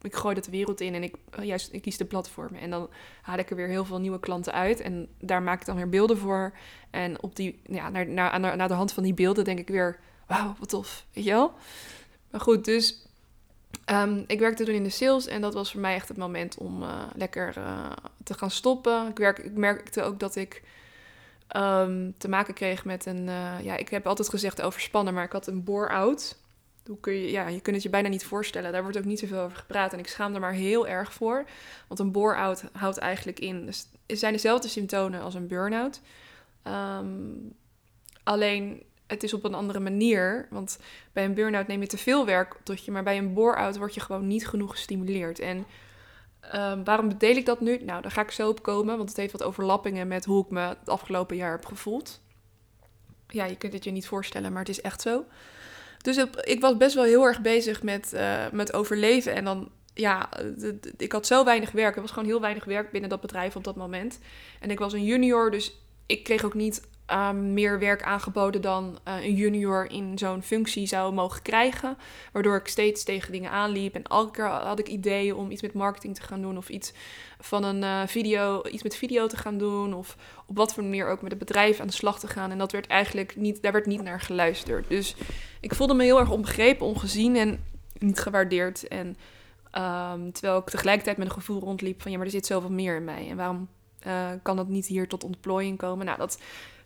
ik, 0.00 0.14
gooi 0.14 0.34
dat 0.34 0.44
de 0.44 0.50
wereld 0.50 0.80
in 0.80 0.94
en 0.94 1.02
ik, 1.02 1.14
juist, 1.42 1.72
ik 1.72 1.82
kies 1.82 1.96
de 1.96 2.04
platformen. 2.04 2.60
En 2.60 2.70
dan 2.70 2.90
haal 3.22 3.38
ik 3.38 3.50
er 3.50 3.56
weer 3.56 3.68
heel 3.68 3.84
veel 3.84 4.00
nieuwe 4.00 4.20
klanten 4.20 4.52
uit 4.52 4.80
en 4.80 5.08
daar 5.18 5.42
maak 5.42 5.60
ik 5.60 5.66
dan 5.66 5.76
weer 5.76 5.88
beelden 5.88 6.18
voor. 6.18 6.52
En 6.90 7.22
op 7.22 7.36
die, 7.36 7.60
ja, 7.62 7.88
naar, 7.88 8.06
naar, 8.06 8.40
naar, 8.40 8.56
naar 8.56 8.68
de 8.68 8.74
hand 8.74 8.92
van 8.92 9.02
die 9.02 9.14
beelden 9.14 9.44
denk 9.44 9.58
ik 9.58 9.68
weer, 9.68 9.98
wauw, 10.26 10.54
wat 10.58 10.68
tof, 10.68 11.04
weet 11.12 11.24
je 11.24 11.30
wel? 11.30 11.52
Maar 12.30 12.40
goed, 12.40 12.64
dus 12.64 13.04
Um, 13.90 14.24
ik 14.26 14.38
werkte 14.38 14.64
toen 14.64 14.74
in 14.74 14.82
de 14.82 14.90
sales 14.90 15.26
en 15.26 15.40
dat 15.40 15.54
was 15.54 15.70
voor 15.70 15.80
mij 15.80 15.94
echt 15.94 16.08
het 16.08 16.16
moment 16.16 16.58
om 16.58 16.82
uh, 16.82 17.02
lekker 17.16 17.54
uh, 17.58 17.90
te 18.22 18.34
gaan 18.34 18.50
stoppen. 18.50 19.08
Ik, 19.08 19.18
werk, 19.18 19.38
ik 19.38 19.56
merkte 19.56 20.02
ook 20.02 20.20
dat 20.20 20.36
ik 20.36 20.62
um, 21.56 22.14
te 22.18 22.28
maken 22.28 22.54
kreeg 22.54 22.84
met 22.84 23.06
een... 23.06 23.26
Uh, 23.26 23.60
ja, 23.62 23.76
ik 23.76 23.88
heb 23.88 24.06
altijd 24.06 24.28
gezegd 24.28 24.62
overspannen, 24.62 25.14
maar 25.14 25.24
ik 25.24 25.32
had 25.32 25.46
een 25.46 25.64
bore-out. 25.64 26.36
Hoe 26.86 27.00
kun 27.00 27.12
je, 27.12 27.30
ja, 27.30 27.48
je 27.48 27.60
kunt 27.60 27.74
het 27.74 27.84
je 27.84 27.90
bijna 27.90 28.08
niet 28.08 28.24
voorstellen. 28.24 28.72
Daar 28.72 28.82
wordt 28.82 28.98
ook 28.98 29.04
niet 29.04 29.18
zoveel 29.18 29.40
over 29.40 29.56
gepraat 29.56 29.92
en 29.92 29.98
ik 29.98 30.08
schaam 30.08 30.34
er 30.34 30.40
maar 30.40 30.52
heel 30.52 30.88
erg 30.88 31.12
voor. 31.12 31.44
Want 31.88 32.00
een 32.00 32.12
bore-out 32.12 32.64
houdt 32.72 32.98
eigenlijk 32.98 33.40
in... 33.40 33.66
Dus 33.66 33.86
het 34.06 34.18
zijn 34.18 34.32
dezelfde 34.32 34.68
symptomen 34.68 35.20
als 35.20 35.34
een 35.34 35.46
burn-out. 35.46 36.00
Um, 36.64 37.54
alleen 38.22 38.82
het 39.06 39.22
is 39.22 39.34
op 39.34 39.44
een 39.44 39.54
andere 39.54 39.80
manier. 39.80 40.46
Want 40.50 40.78
bij 41.12 41.24
een 41.24 41.34
burn-out 41.34 41.66
neem 41.66 41.80
je 41.80 41.86
te 41.86 41.98
veel 41.98 42.26
werk 42.26 42.56
tot 42.62 42.84
je, 42.84 42.90
maar 42.90 43.02
bij 43.02 43.18
een 43.18 43.34
bore-out 43.34 43.76
word 43.76 43.94
je 43.94 44.00
gewoon 44.00 44.26
niet 44.26 44.48
genoeg 44.48 44.70
gestimuleerd. 44.70 45.38
En 45.38 45.66
um, 46.54 46.84
waarom 46.84 47.18
deel 47.18 47.36
ik 47.36 47.46
dat 47.46 47.60
nu? 47.60 47.78
Nou, 47.84 48.02
daar 48.02 48.10
ga 48.10 48.22
ik 48.22 48.30
zo 48.30 48.48
op 48.48 48.62
komen, 48.62 48.96
want 48.96 49.08
het 49.08 49.18
heeft 49.18 49.32
wat 49.32 49.42
overlappingen 49.42 50.08
met 50.08 50.24
hoe 50.24 50.44
ik 50.44 50.50
me 50.50 50.60
het 50.60 50.88
afgelopen 50.88 51.36
jaar 51.36 51.52
heb 51.52 51.66
gevoeld. 51.66 52.20
Ja, 53.28 53.44
je 53.44 53.56
kunt 53.56 53.72
het 53.72 53.84
je 53.84 53.90
niet 53.90 54.06
voorstellen, 54.06 54.50
maar 54.50 54.60
het 54.60 54.68
is 54.68 54.80
echt 54.80 55.00
zo. 55.00 55.24
Dus 55.98 56.16
ik 56.40 56.60
was 56.60 56.76
best 56.76 56.94
wel 56.94 57.04
heel 57.04 57.24
erg 57.24 57.40
bezig 57.40 57.82
met, 57.82 58.12
uh, 58.14 58.50
met 58.52 58.72
overleven. 58.72 59.34
En 59.34 59.44
dan, 59.44 59.70
ja, 59.94 60.28
ik 60.96 61.12
had 61.12 61.26
zo 61.26 61.44
weinig 61.44 61.70
werk. 61.70 61.94
Er 61.94 62.00
was 62.00 62.10
gewoon 62.10 62.28
heel 62.28 62.40
weinig 62.40 62.64
werk 62.64 62.90
binnen 62.90 63.10
dat 63.10 63.20
bedrijf 63.20 63.56
op 63.56 63.64
dat 63.64 63.76
moment. 63.76 64.18
En 64.60 64.70
ik 64.70 64.78
was 64.78 64.92
een 64.92 65.04
junior, 65.04 65.50
dus 65.50 65.80
ik 66.06 66.24
kreeg 66.24 66.44
ook 66.44 66.54
niet 66.54 66.82
um, 67.12 67.52
meer 67.52 67.78
werk 67.78 68.02
aangeboden 68.02 68.60
dan 68.60 68.98
uh, 69.08 69.24
een 69.24 69.34
junior 69.34 69.90
in 69.90 70.18
zo'n 70.18 70.42
functie 70.42 70.86
zou 70.86 71.12
mogen 71.12 71.42
krijgen. 71.42 71.96
Waardoor 72.32 72.56
ik 72.56 72.68
steeds 72.68 73.04
tegen 73.04 73.32
dingen 73.32 73.50
aanliep. 73.50 73.94
En 73.94 74.02
elke 74.02 74.30
keer 74.30 74.46
had 74.46 74.78
ik 74.78 74.88
ideeën 74.88 75.34
om 75.34 75.50
iets 75.50 75.62
met 75.62 75.72
marketing 75.72 76.14
te 76.14 76.22
gaan 76.22 76.40
doen. 76.40 76.56
Of 76.56 76.68
iets 76.68 76.92
van 77.40 77.64
een 77.64 77.82
uh, 77.82 78.00
video, 78.06 78.62
iets 78.70 78.82
met 78.82 78.96
video 78.96 79.26
te 79.26 79.36
gaan 79.36 79.58
doen. 79.58 79.94
Of 79.94 80.16
op 80.46 80.56
wat 80.56 80.74
voor 80.74 80.82
manier 80.82 81.08
ook 81.08 81.22
met 81.22 81.30
het 81.30 81.40
bedrijf 81.40 81.80
aan 81.80 81.86
de 81.86 81.92
slag 81.92 82.18
te 82.18 82.28
gaan. 82.28 82.50
En 82.50 82.58
dat 82.58 82.72
werd 82.72 82.86
eigenlijk 82.86 83.36
niet, 83.36 83.62
daar 83.62 83.72
werd 83.72 83.86
niet 83.86 84.02
naar 84.02 84.20
geluisterd. 84.20 84.88
Dus 84.88 85.16
ik 85.60 85.74
voelde 85.74 85.94
me 85.94 86.04
heel 86.04 86.18
erg 86.18 86.30
onbegrepen, 86.30 86.86
ongezien 86.86 87.36
en 87.36 87.64
niet 87.98 88.18
gewaardeerd. 88.18 88.88
En 88.88 89.06
um, 89.72 90.32
terwijl 90.32 90.58
ik 90.58 90.70
tegelijkertijd 90.70 91.16
met 91.16 91.26
een 91.26 91.32
gevoel 91.32 91.60
rondliep 91.60 92.02
van 92.02 92.10
ja, 92.10 92.16
maar 92.16 92.26
er 92.26 92.32
zit 92.32 92.46
zoveel 92.46 92.70
meer 92.70 92.96
in 92.96 93.04
mij. 93.04 93.28
En 93.30 93.36
waarom 93.36 93.68
uh, 94.06 94.28
kan 94.42 94.56
dat 94.56 94.68
niet 94.68 94.86
hier 94.86 95.08
tot 95.08 95.24
ontplooiing 95.24 95.78
komen? 95.78 96.06
Nou, 96.06 96.18
dat 96.18 96.38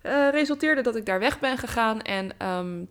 uh, 0.02 0.30
resulteerde 0.30 0.82
dat 0.82 0.96
ik 0.96 1.06
daar 1.06 1.18
weg 1.18 1.40
ben 1.40 1.58
gegaan 1.58 2.02
en 2.02 2.46
um, 2.48 2.88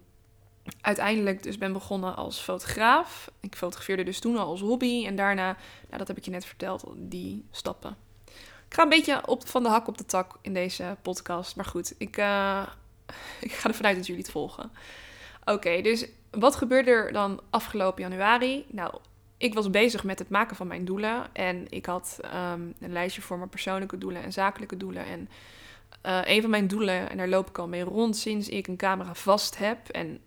uiteindelijk 0.82 1.44
dus 1.44 1.58
ben 1.58 1.74
begonnen 1.74 2.16
als 2.16 2.40
fotograaf. 2.40 3.32
Ik 3.40 3.56
fotografeerde 3.56 4.04
dus 4.04 4.20
toen 4.20 4.38
al 4.38 4.48
als 4.48 4.62
hobby 4.62 5.06
en 5.06 5.16
daarna, 5.16 5.58
nou, 5.86 5.98
dat 5.98 6.08
heb 6.08 6.18
ik 6.18 6.26
je 6.26 6.32
net 6.32 6.46
verteld, 6.46 6.84
die 6.96 7.46
stappen. 7.52 7.96
Ik 8.68 8.74
ga 8.74 8.84
een 8.84 8.90
beetje 8.90 9.28
op, 9.28 9.48
van 9.48 9.64
de 9.64 9.70
hak 9.70 9.88
op 9.88 9.98
de 9.98 10.06
tak 10.06 10.38
in 10.42 10.54
deze 10.54 10.98
podcast, 11.02 11.56
maar 11.56 11.66
goed, 11.66 11.96
ik, 11.98 12.18
uh, 12.18 12.68
ik 13.42 13.52
ga 13.52 13.70
ervan 13.70 13.86
uit 13.86 13.96
dat 13.96 14.08
jullie 14.08 14.22
het 14.22 14.32
volgen. 14.32 14.72
Oké, 15.46 15.82
dus 15.82 16.08
wat 16.32 16.56
gebeurde 16.56 16.92
er 16.92 17.12
dan 17.12 17.42
afgelopen 17.50 18.02
januari? 18.02 18.66
Nou, 18.68 18.94
ik 19.38 19.54
was 19.54 19.70
bezig 19.70 20.04
met 20.04 20.20
het 20.20 20.30
maken 20.30 20.56
van 20.56 20.68
mijn 20.68 20.86
doelen. 20.86 21.36
En 21.36 21.66
ik 21.70 21.86
had 21.86 22.20
um, 22.24 22.74
een 22.80 22.92
lijstje 22.92 23.22
voor 23.22 23.38
mijn 23.38 23.50
persoonlijke 23.50 23.98
doelen 23.98 24.24
en 24.24 24.34
zakelijke 24.34 24.78
doelen. 24.78 25.06
En 25.06 25.30
uh, 26.06 26.22
een 26.24 26.42
van 26.42 26.50
mijn 26.50 26.68
doelen, 26.68 27.10
en 27.10 27.18
daar 27.18 27.28
loop 27.28 27.50
ik 27.50 27.58
al 27.58 27.68
mee 27.68 27.84
rond 27.84 28.18
sinds 28.18 28.50
ik 28.50 28.68
een 28.68 28.78
camera 28.78 29.14
vast 29.14 29.58
heb. 29.58 29.90
En 29.90 30.22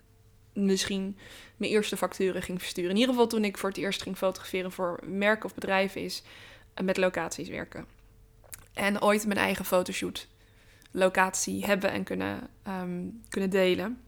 misschien 0.52 1.19
mijn 1.56 1.72
eerste 1.72 1.96
facturen 1.96 2.43
ging 2.43 2.61
versturen. 2.61 2.90
In 2.90 2.96
ieder 2.96 3.11
geval 3.11 3.26
toen 3.26 3.44
ik 3.44 3.58
voor 3.58 3.69
het 3.69 3.78
eerst 3.78 4.02
ging 4.02 4.17
fotograferen 4.17 4.72
voor 4.72 5.00
merken 5.06 5.44
of 5.44 5.54
bedrijven, 5.54 6.00
is 6.00 6.23
uh, 6.75 6.85
met 6.85 6.97
locaties 6.97 7.49
werken. 7.49 7.87
En 8.73 9.02
ooit 9.02 9.26
mijn 9.26 9.38
eigen 9.38 9.64
fotoshoot 9.64 10.28
locatie 10.90 11.64
hebben 11.64 11.90
en 11.90 12.04
kunnen, 12.04 12.49
um, 12.68 13.23
kunnen 13.28 13.50
delen. 13.50 14.00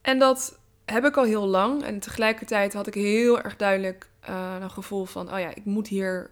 En 0.00 0.18
dat 0.18 0.58
heb 0.84 1.04
ik 1.04 1.16
al 1.16 1.24
heel 1.24 1.46
lang. 1.46 1.82
En 1.82 1.98
tegelijkertijd 2.00 2.72
had 2.72 2.86
ik 2.86 2.94
heel 2.94 3.40
erg 3.40 3.56
duidelijk 3.56 4.08
uh, 4.28 4.56
een 4.60 4.70
gevoel 4.70 5.04
van: 5.04 5.32
oh 5.32 5.38
ja, 5.38 5.54
ik 5.54 5.64
moet 5.64 5.88
hier 5.88 6.30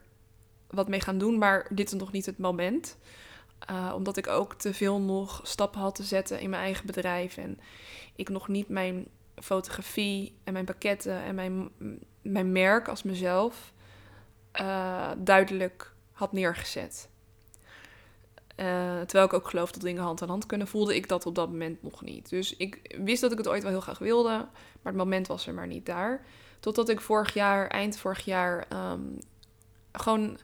wat 0.66 0.88
mee 0.88 1.00
gaan 1.00 1.18
doen, 1.18 1.38
maar 1.38 1.66
dit 1.70 1.92
is 1.92 1.98
nog 1.98 2.12
niet 2.12 2.26
het 2.26 2.38
moment. 2.38 2.98
Uh, 3.70 3.92
omdat 3.94 4.16
ik 4.16 4.26
ook 4.26 4.54
te 4.54 4.74
veel 4.74 5.00
nog 5.00 5.40
stappen 5.42 5.80
had 5.80 5.94
te 5.94 6.02
zetten 6.02 6.40
in 6.40 6.50
mijn 6.50 6.62
eigen 6.62 6.86
bedrijf. 6.86 7.36
En 7.36 7.60
ik 8.16 8.28
nog 8.28 8.48
niet 8.48 8.68
mijn 8.68 9.08
fotografie 9.34 10.34
en 10.44 10.52
mijn 10.52 10.64
pakketten 10.64 11.22
en 11.22 11.34
mijn, 11.34 11.70
mijn 12.22 12.52
merk 12.52 12.88
als 12.88 13.02
mezelf 13.02 13.72
uh, 14.60 15.10
duidelijk 15.18 15.92
had 16.12 16.32
neergezet. 16.32 17.08
Uh, 18.56 19.00
terwijl 19.00 19.24
ik 19.24 19.32
ook 19.32 19.48
geloof 19.48 19.72
dat 19.72 19.82
dingen 19.82 20.02
hand 20.02 20.22
aan 20.22 20.28
hand 20.28 20.46
kunnen, 20.46 20.66
voelde 20.66 20.94
ik 20.94 21.08
dat 21.08 21.26
op 21.26 21.34
dat 21.34 21.48
moment 21.48 21.82
nog 21.82 22.02
niet. 22.02 22.28
Dus 22.28 22.56
ik 22.56 22.96
wist 23.04 23.20
dat 23.20 23.32
ik 23.32 23.38
het 23.38 23.48
ooit 23.48 23.62
wel 23.62 23.70
heel 23.70 23.80
graag 23.80 23.98
wilde, 23.98 24.30
maar 24.82 24.92
het 24.92 24.96
moment 24.96 25.26
was 25.26 25.46
er 25.46 25.54
maar 25.54 25.66
niet 25.66 25.86
daar. 25.86 26.24
Totdat 26.60 26.88
ik 26.88 27.00
vorig 27.00 27.34
jaar, 27.34 27.68
eind 27.68 27.98
vorig 27.98 28.24
jaar, 28.24 28.66
um, 28.92 29.18
gewoon 29.92 30.38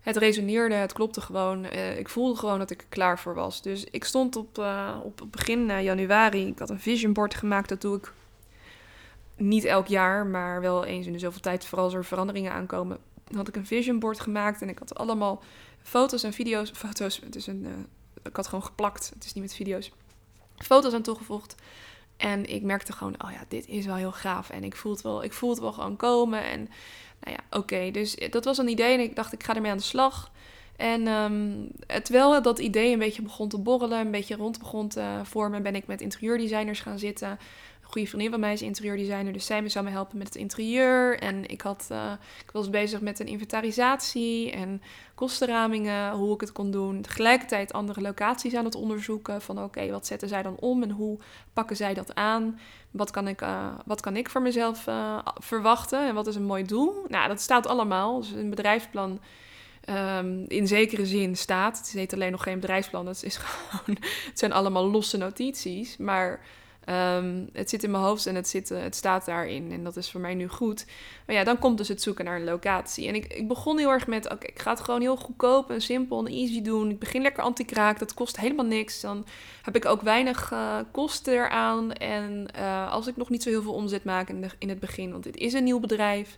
het 0.00 0.16
resoneerde, 0.16 0.74
het 0.74 0.92
klopte 0.92 1.20
gewoon. 1.20 1.64
Uh, 1.64 1.98
ik 1.98 2.08
voelde 2.08 2.38
gewoon 2.38 2.58
dat 2.58 2.70
ik 2.70 2.80
er 2.80 2.86
klaar 2.88 3.18
voor 3.18 3.34
was. 3.34 3.62
Dus 3.62 3.84
ik 3.84 4.04
stond 4.04 4.36
op, 4.36 4.58
uh, 4.58 4.96
op 5.02 5.22
begin 5.30 5.68
uh, 5.68 5.82
januari. 5.82 6.46
Ik 6.46 6.58
had 6.58 6.70
een 6.70 6.80
vision 6.80 7.12
board 7.12 7.34
gemaakt. 7.34 7.68
Dat 7.68 7.80
doe 7.80 7.96
ik 7.96 8.12
niet 9.36 9.64
elk 9.64 9.86
jaar, 9.86 10.26
maar 10.26 10.60
wel 10.60 10.84
eens 10.84 11.06
in 11.06 11.12
de 11.12 11.18
zoveel 11.18 11.40
tijd. 11.40 11.66
Vooral 11.66 11.84
als 11.84 11.94
er 11.94 12.04
veranderingen 12.04 12.52
aankomen. 12.52 12.98
Dan 13.24 13.36
had 13.36 13.48
ik 13.48 13.56
een 13.56 13.66
vision 13.66 13.98
board 13.98 14.20
gemaakt. 14.20 14.62
En 14.62 14.68
ik 14.68 14.78
had 14.78 14.94
allemaal 14.94 15.42
foto's 15.82 16.22
en 16.22 16.32
video's. 16.32 16.70
Foto's, 16.70 17.20
het 17.24 17.36
is 17.36 17.46
een, 17.46 17.86
ik 18.22 18.36
had 18.36 18.46
gewoon 18.46 18.64
geplakt. 18.64 19.10
Het 19.14 19.24
is 19.24 19.32
niet 19.32 19.44
met 19.44 19.54
video's. 19.54 19.92
Foto's 20.56 20.92
aan 20.92 21.02
toegevoegd. 21.02 21.54
En 22.18 22.46
ik 22.46 22.62
merkte 22.62 22.92
gewoon, 22.92 23.14
oh 23.24 23.30
ja, 23.30 23.44
dit 23.48 23.68
is 23.68 23.86
wel 23.86 23.94
heel 23.94 24.12
gaaf. 24.12 24.50
En 24.50 24.64
ik 24.64 24.76
voel 24.76 24.92
het 24.92 25.02
wel, 25.02 25.24
ik 25.24 25.32
voel 25.32 25.50
het 25.50 25.58
wel 25.58 25.72
gewoon 25.72 25.96
komen. 25.96 26.44
En 26.44 26.68
nou 27.20 27.36
ja, 27.36 27.58
oké. 27.58 27.90
Dus 27.90 28.16
dat 28.30 28.44
was 28.44 28.58
een 28.58 28.68
idee 28.68 28.94
en 28.94 29.00
ik 29.00 29.16
dacht, 29.16 29.32
ik 29.32 29.42
ga 29.42 29.54
ermee 29.54 29.70
aan 29.70 29.76
de 29.76 29.82
slag. 29.82 30.30
En 30.76 31.06
um, 31.06 31.70
terwijl 32.02 32.42
dat 32.42 32.58
idee 32.58 32.92
een 32.92 32.98
beetje 32.98 33.22
begon 33.22 33.48
te 33.48 33.58
borrelen, 33.58 33.98
een 33.98 34.10
beetje 34.10 34.36
rond 34.36 34.58
begon 34.58 34.88
te 34.88 35.20
vormen, 35.22 35.62
ben 35.62 35.74
ik 35.74 35.86
met 35.86 36.00
interieurdesigners 36.00 36.80
gaan 36.80 36.98
zitten. 36.98 37.38
Goede 37.88 38.08
vriendin 38.08 38.30
van 38.30 38.40
mij 38.40 38.52
is 38.52 38.62
interieurdesigner, 38.62 39.32
dus 39.32 39.46
zij 39.46 39.68
zou 39.68 39.84
me 39.84 39.90
helpen 39.90 40.18
met 40.18 40.26
het 40.26 40.36
interieur. 40.36 41.18
En 41.18 41.50
ik, 41.50 41.60
had, 41.60 41.88
uh, 41.92 42.12
ik 42.44 42.50
was 42.50 42.70
bezig 42.70 43.00
met 43.00 43.20
een 43.20 43.26
inventarisatie 43.26 44.50
en 44.50 44.82
kostenramingen, 45.14 46.12
hoe 46.12 46.34
ik 46.34 46.40
het 46.40 46.52
kon 46.52 46.70
doen. 46.70 47.02
Tegelijkertijd 47.02 47.72
andere 47.72 48.00
locaties 48.00 48.54
aan 48.54 48.64
het 48.64 48.74
onderzoeken 48.74 49.42
van 49.42 49.62
oké, 49.62 49.90
wat 49.90 50.06
zetten 50.06 50.28
zij 50.28 50.42
dan 50.42 50.56
om 50.56 50.82
en 50.82 50.90
hoe 50.90 51.18
pakken 51.52 51.76
zij 51.76 51.94
dat 51.94 52.14
aan? 52.14 52.60
Wat 52.90 53.10
kan 53.10 53.28
ik, 53.28 53.42
uh, 53.42 53.66
wat 53.84 54.00
kan 54.00 54.16
ik 54.16 54.30
voor 54.30 54.42
mezelf 54.42 54.86
uh, 54.86 55.18
verwachten 55.34 56.06
en 56.06 56.14
wat 56.14 56.26
is 56.26 56.36
een 56.36 56.44
mooi 56.44 56.64
doel? 56.64 57.04
Nou, 57.08 57.28
dat 57.28 57.40
staat 57.40 57.66
allemaal. 57.66 58.20
Dus 58.20 58.30
een 58.30 58.50
bedrijfsplan 58.50 59.20
um, 59.88 60.44
in 60.48 60.66
zekere 60.66 61.06
zin 61.06 61.36
staat. 61.36 61.78
Het 61.78 61.86
is 61.86 61.92
niet 61.92 62.14
alleen 62.14 62.30
nog 62.30 62.42
geen 62.42 62.60
bedrijfsplan, 62.60 63.06
het, 63.06 63.22
is 63.22 63.36
gewoon, 63.42 63.96
het 64.00 64.38
zijn 64.38 64.52
allemaal 64.52 64.90
losse 64.90 65.16
notities. 65.16 65.96
Maar 65.96 66.40
um, 66.90 67.48
het 67.52 67.70
zit 67.70 67.82
in 67.82 67.90
mijn 67.90 68.02
hoofd 68.02 68.26
en 68.26 68.34
het, 68.34 68.48
zit, 68.48 68.68
het 68.68 68.96
staat 68.96 69.24
daarin. 69.24 69.72
En 69.72 69.84
dat 69.84 69.96
is 69.96 70.10
voor 70.10 70.20
mij 70.20 70.34
nu 70.34 70.48
goed. 70.48 70.86
Maar 71.26 71.36
ja, 71.36 71.44
dan 71.44 71.58
komt 71.58 71.78
dus 71.78 71.88
het 71.88 72.02
zoeken 72.02 72.24
naar 72.24 72.36
een 72.36 72.44
locatie. 72.44 73.08
En 73.08 73.14
ik, 73.14 73.34
ik 73.34 73.48
begon 73.48 73.78
heel 73.78 73.90
erg 73.90 74.06
met: 74.06 74.30
oké, 74.30 74.46
ik 74.46 74.58
ga 74.58 74.70
het 74.70 74.80
gewoon 74.80 75.00
heel 75.00 75.16
goedkoop 75.16 75.70
en 75.70 75.80
simpel 75.80 76.18
en 76.18 76.32
easy 76.32 76.62
doen. 76.62 76.90
Ik 76.90 76.98
begin 76.98 77.22
lekker 77.22 77.42
anti-kraak, 77.42 77.98
dat 77.98 78.14
kost 78.14 78.36
helemaal 78.36 78.64
niks. 78.64 79.00
Dan 79.00 79.26
heb 79.62 79.76
ik 79.76 79.84
ook 79.84 80.02
weinig 80.02 80.52
uh, 80.52 80.78
kosten 80.90 81.34
eraan. 81.34 81.92
En 81.92 82.48
uh, 82.56 82.92
als 82.92 83.06
ik 83.06 83.16
nog 83.16 83.30
niet 83.30 83.42
zo 83.42 83.50
heel 83.50 83.62
veel 83.62 83.74
omzet 83.74 84.04
maak 84.04 84.28
in, 84.28 84.50
in 84.58 84.68
het 84.68 84.80
begin, 84.80 85.10
want 85.10 85.24
dit 85.24 85.36
is 85.36 85.52
een 85.52 85.64
nieuw 85.64 85.80
bedrijf, 85.80 86.36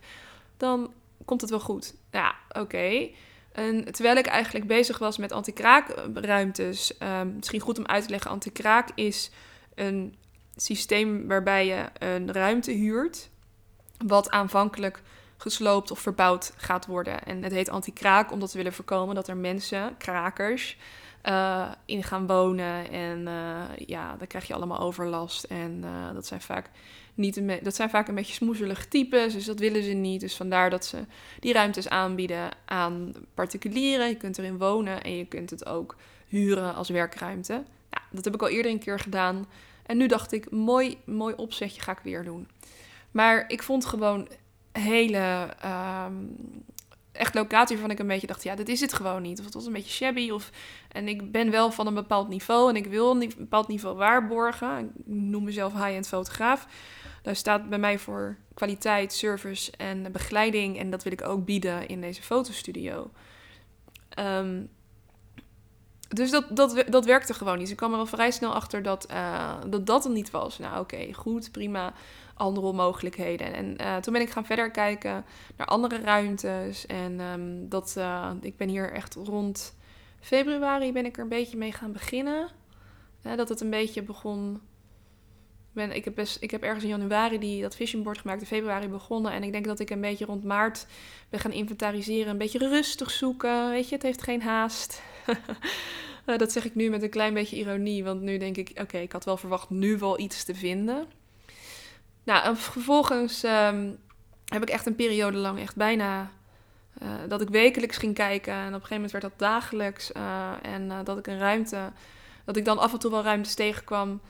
dan 0.57 0.93
komt 1.25 1.41
het 1.41 1.51
wel 1.51 1.61
goed. 1.61 1.95
Ja, 2.11 2.35
oké. 2.53 3.09
En 3.53 3.93
terwijl 3.93 4.17
ik 4.17 4.27
eigenlijk 4.27 4.67
bezig 4.67 4.99
was 4.99 5.19
met 5.19 5.33
anti-kraakruimtes, 5.33 6.93
um, 7.21 7.35
misschien 7.37 7.61
goed 7.61 7.79
om 7.79 7.87
uit 7.87 8.05
te 8.05 8.11
leggen: 8.11 8.31
anti-kraak 8.31 8.89
is 8.95 9.31
een 9.75 10.15
systeem 10.63 11.27
waarbij 11.29 11.67
je 11.67 11.85
een 11.99 12.33
ruimte 12.33 12.71
huurt, 12.71 13.31
wat 14.07 14.31
aanvankelijk 14.31 15.03
gesloopt 15.37 15.91
of 15.91 15.99
verbouwd 15.99 16.53
gaat 16.57 16.87
worden. 16.87 17.25
En 17.25 17.43
het 17.43 17.53
heet 17.53 17.69
anti-kraak 17.69 18.33
omdat 18.33 18.53
we 18.53 18.59
willen 18.59 18.73
voorkomen 18.73 19.15
dat 19.15 19.29
er 19.29 19.37
mensen, 19.37 19.97
krakers, 19.99 20.77
uh, 21.29 21.69
in 21.85 22.03
gaan 22.03 22.27
wonen. 22.27 22.91
En 22.91 23.21
uh, 23.21 23.87
ja, 23.87 24.17
dan 24.17 24.27
krijg 24.27 24.47
je 24.47 24.55
allemaal 24.55 24.79
overlast. 24.79 25.45
En 25.45 25.81
uh, 25.85 26.15
dat 26.15 26.27
zijn 26.27 26.41
vaak 26.41 26.71
niet 27.15 27.43
dat 27.63 27.75
zijn 27.75 27.91
vaak 27.91 28.09
een 28.09 28.15
beetje 28.15 28.35
smoezelige 28.35 28.89
types, 28.89 29.33
dus 29.33 29.45
dat 29.45 29.59
willen 29.59 29.83
ze 29.83 29.93
niet. 29.93 30.21
Dus 30.21 30.37
vandaar 30.37 30.71
dat 30.71 30.85
ze 30.85 30.99
die 31.41 31.53
ruimtes 31.53 31.89
aanbieden 31.89 32.51
aan 32.65 33.13
particulieren. 33.35 34.09
Je 34.09 34.17
kunt 34.17 34.39
erin 34.39 34.59
wonen 34.59 35.03
en 35.03 35.17
je 35.17 35.25
kunt 35.25 35.51
het 35.51 35.67
ook 35.67 35.97
huren 36.27 36.75
als 36.75 36.89
werkruimte. 36.89 37.53
Nou, 37.91 38.05
dat 38.11 38.25
heb 38.25 38.35
ik 38.35 38.43
al 38.43 38.49
eerder 38.49 38.73
een 38.73 38.79
keer 38.79 38.99
gedaan. 38.99 39.47
En 39.87 39.97
nu 39.97 40.07
dacht 40.07 40.33
ik, 40.33 40.51
mooi, 40.51 40.99
mooi 41.05 41.35
opzetje 41.35 41.81
ga 41.81 41.93
ik 41.93 41.99
weer 42.03 42.25
doen. 42.25 42.49
Maar 43.11 43.45
ik 43.49 43.63
vond 43.63 43.85
gewoon 43.85 44.29
hele 44.73 45.49
um, 45.65 46.37
echt 47.13 47.35
locatie 47.35 47.77
waarvan 47.77 47.95
ik 47.95 47.99
een 47.99 48.07
beetje 48.07 48.27
dacht, 48.27 48.43
ja, 48.43 48.55
dit 48.55 48.69
is 48.69 48.81
het 48.81 48.93
gewoon 48.93 49.23
niet. 49.23 49.39
Of 49.39 49.45
het 49.45 49.55
was 49.55 49.67
een 49.67 49.73
beetje 49.73 49.91
shabby. 49.91 50.31
Of, 50.31 50.51
en 50.93 51.09
ik 51.09 51.33
ben 51.33 51.51
wel 51.51 51.71
van 51.71 51.87
een 51.87 51.95
bepaald 51.95 52.29
niveau 52.29 52.69
en 52.69 52.77
ik 52.77 52.87
wil 52.87 53.11
een 53.11 53.33
bepaald 53.39 53.69
niveau 53.69 53.97
waarborgen. 53.97 54.79
Ik 54.79 55.07
noem 55.07 55.45
mezelf 55.45 55.73
high-end 55.73 56.09
fotograaf. 56.09 56.67
Daar 57.23 57.37
staat 57.37 57.69
bij 57.69 57.79
mij 57.79 57.99
voor 57.99 58.37
kwaliteit, 58.55 59.13
service 59.13 59.73
en 59.77 60.13
begeleiding. 60.13 60.79
En 60.79 60.91
dat 60.91 61.03
wil 61.03 61.13
ik 61.13 61.23
ook 61.23 61.45
bieden 61.45 61.89
in 61.89 62.01
deze 62.01 62.23
fotostudio. 62.23 63.11
Um, 64.19 64.69
dus 66.15 66.31
dat, 66.31 66.57
dat, 66.57 66.85
dat 66.89 67.05
werkte 67.05 67.35
gewoon 67.35 67.53
niet. 67.53 67.63
Dus 67.63 67.71
ik 67.71 67.77
kwam 67.77 67.93
er 67.93 67.99
al 67.99 68.07
vrij 68.07 68.31
snel 68.31 68.55
achter 68.55 68.83
dat 68.83 69.07
uh, 69.11 69.55
dat, 69.67 69.87
dat 69.87 70.05
het 70.05 70.13
niet 70.13 70.31
was. 70.31 70.59
Nou, 70.59 70.81
oké, 70.81 71.13
goed, 71.13 71.53
prima. 71.53 71.93
Andere 72.35 72.73
mogelijkheden. 72.73 73.55
En 73.55 73.77
uh, 73.81 73.97
toen 73.97 74.13
ben 74.13 74.23
ik 74.23 74.31
gaan 74.31 74.45
verder 74.45 74.71
kijken 74.71 75.25
naar 75.57 75.67
andere 75.67 76.01
ruimtes. 76.01 76.87
En 76.87 77.21
um, 77.21 77.69
dat, 77.69 77.95
uh, 77.99 78.31
ik 78.41 78.57
ben 78.57 78.69
hier 78.69 78.93
echt 78.93 79.15
rond 79.15 79.75
februari 80.21 80.93
ben 80.93 81.05
ik 81.05 81.17
er 81.17 81.23
een 81.23 81.29
beetje 81.29 81.57
mee 81.57 81.73
gaan 81.73 81.93
beginnen. 81.93 82.49
dat 83.23 83.49
het 83.49 83.61
een 83.61 83.71
beetje 83.71 84.03
begon 84.03 84.61
ik, 85.75 86.05
heb 86.05 86.19
ik 86.41 86.51
heb 86.51 86.63
ergens 86.63 86.85
in 86.85 86.91
januari 86.91 87.39
die, 87.39 87.63
dat 87.63 87.77
vision 87.77 88.03
board 88.03 88.19
gemaakt, 88.19 88.41
in 88.41 88.47
februari 88.47 88.89
begonnen. 88.89 89.33
En 89.33 89.43
ik 89.43 89.53
denk 89.53 89.65
dat 89.65 89.81
ik 89.81 89.91
een 89.91 90.01
beetje 90.01 90.25
rond 90.25 90.45
maart 90.45 90.87
ben 91.29 91.41
gaan 91.41 91.53
inventariseren. 91.53 92.31
Een 92.31 92.39
beetje 92.39 92.59
rustig 92.59 93.11
zoeken. 93.11 93.71
Weet 93.71 93.89
je, 93.89 93.95
het 93.95 94.05
heeft 94.05 94.23
geen 94.23 94.43
haast. 94.43 95.03
Eh, 96.25 96.39
dat 96.39 96.53
zeg 96.53 96.65
ik 96.65 96.75
nu 96.75 96.91
met 96.91 97.03
een 97.03 97.11
klein 97.11 97.35
beetje 97.35 97.57
ironie. 97.57 98.05
Want 98.05 98.21
nu 98.21 98.39
denk 98.39 98.57
ik, 98.57 98.71
oké, 98.81 98.99
ik 98.99 99.13
had 99.13 99.25
wel 99.25 99.37
verwacht 99.37 99.71
nu 99.71 99.99
wel 99.99 100.19
iets 100.19 100.45
te 100.45 100.55
vinden. 100.55 101.07
Nou, 102.25 102.45
en 102.45 102.57
vervolgens 102.57 103.45
um, 103.45 103.99
heb 104.45 104.63
ik 104.63 104.69
echt 104.69 104.87
een 104.87 104.95
periode 104.95 105.37
lang 105.37 105.59
echt 105.59 105.77
bijna... 105.77 106.31
Uh, 107.03 107.09
dat 107.29 107.41
ik 107.41 107.49
wekelijks 107.49 107.97
ging 107.97 108.15
kijken. 108.15 108.53
En 108.53 108.67
op 108.67 108.67
een 108.67 108.73
gegeven 108.73 108.95
moment 108.95 109.13
werd 109.13 109.25
dat 109.25 109.39
dagelijks. 109.39 110.11
Uh, 110.17 110.51
en 110.63 111.05
dat 111.05 111.19
ik 111.19 111.27
een 111.27 111.39
ruimte... 111.39 111.93
Dat 112.45 112.57
ik 112.57 112.65
dan 112.65 112.79
af 112.79 112.93
en 112.93 112.99
toe 112.99 113.11
wel 113.11 113.23
ruimtes 113.23 113.55
tegenkwam 113.55 114.21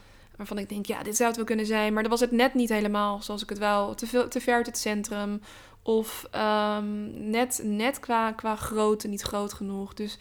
waarvan 0.41 0.63
ik 0.63 0.69
denk, 0.69 0.85
ja, 0.85 1.03
dit 1.03 1.15
zou 1.15 1.27
het 1.27 1.37
wel 1.37 1.45
kunnen 1.45 1.65
zijn. 1.65 1.93
Maar 1.93 2.01
dan 2.01 2.11
was 2.11 2.19
het 2.19 2.31
net 2.31 2.53
niet 2.53 2.69
helemaal 2.69 3.21
zoals 3.21 3.43
ik 3.43 3.49
het 3.49 3.57
wel. 3.57 3.95
Te, 3.95 4.07
veel, 4.07 4.27
te 4.27 4.41
ver 4.41 4.55
uit 4.55 4.65
het 4.65 4.77
centrum. 4.77 5.41
Of 5.81 6.27
um, 6.35 7.29
net, 7.29 7.61
net 7.63 7.99
qua, 7.99 8.31
qua 8.31 8.55
grootte 8.55 9.07
niet 9.07 9.21
groot 9.21 9.53
genoeg. 9.53 9.93
Dus 9.93 10.17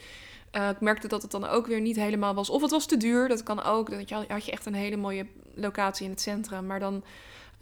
uh, 0.56 0.68
ik 0.68 0.80
merkte 0.80 1.08
dat 1.08 1.22
het 1.22 1.30
dan 1.30 1.46
ook 1.46 1.66
weer 1.66 1.80
niet 1.80 1.96
helemaal 1.96 2.34
was. 2.34 2.50
Of 2.50 2.62
het 2.62 2.70
was 2.70 2.86
te 2.86 2.96
duur, 2.96 3.28
dat 3.28 3.42
kan 3.42 3.62
ook. 3.62 3.90
Dat 3.90 4.08
je, 4.08 4.14
had 4.28 4.44
je 4.44 4.52
echt 4.52 4.66
een 4.66 4.74
hele 4.74 4.96
mooie 4.96 5.26
locatie 5.54 6.04
in 6.04 6.10
het 6.10 6.20
centrum. 6.20 6.66
Maar 6.66 6.80
dan 6.80 7.04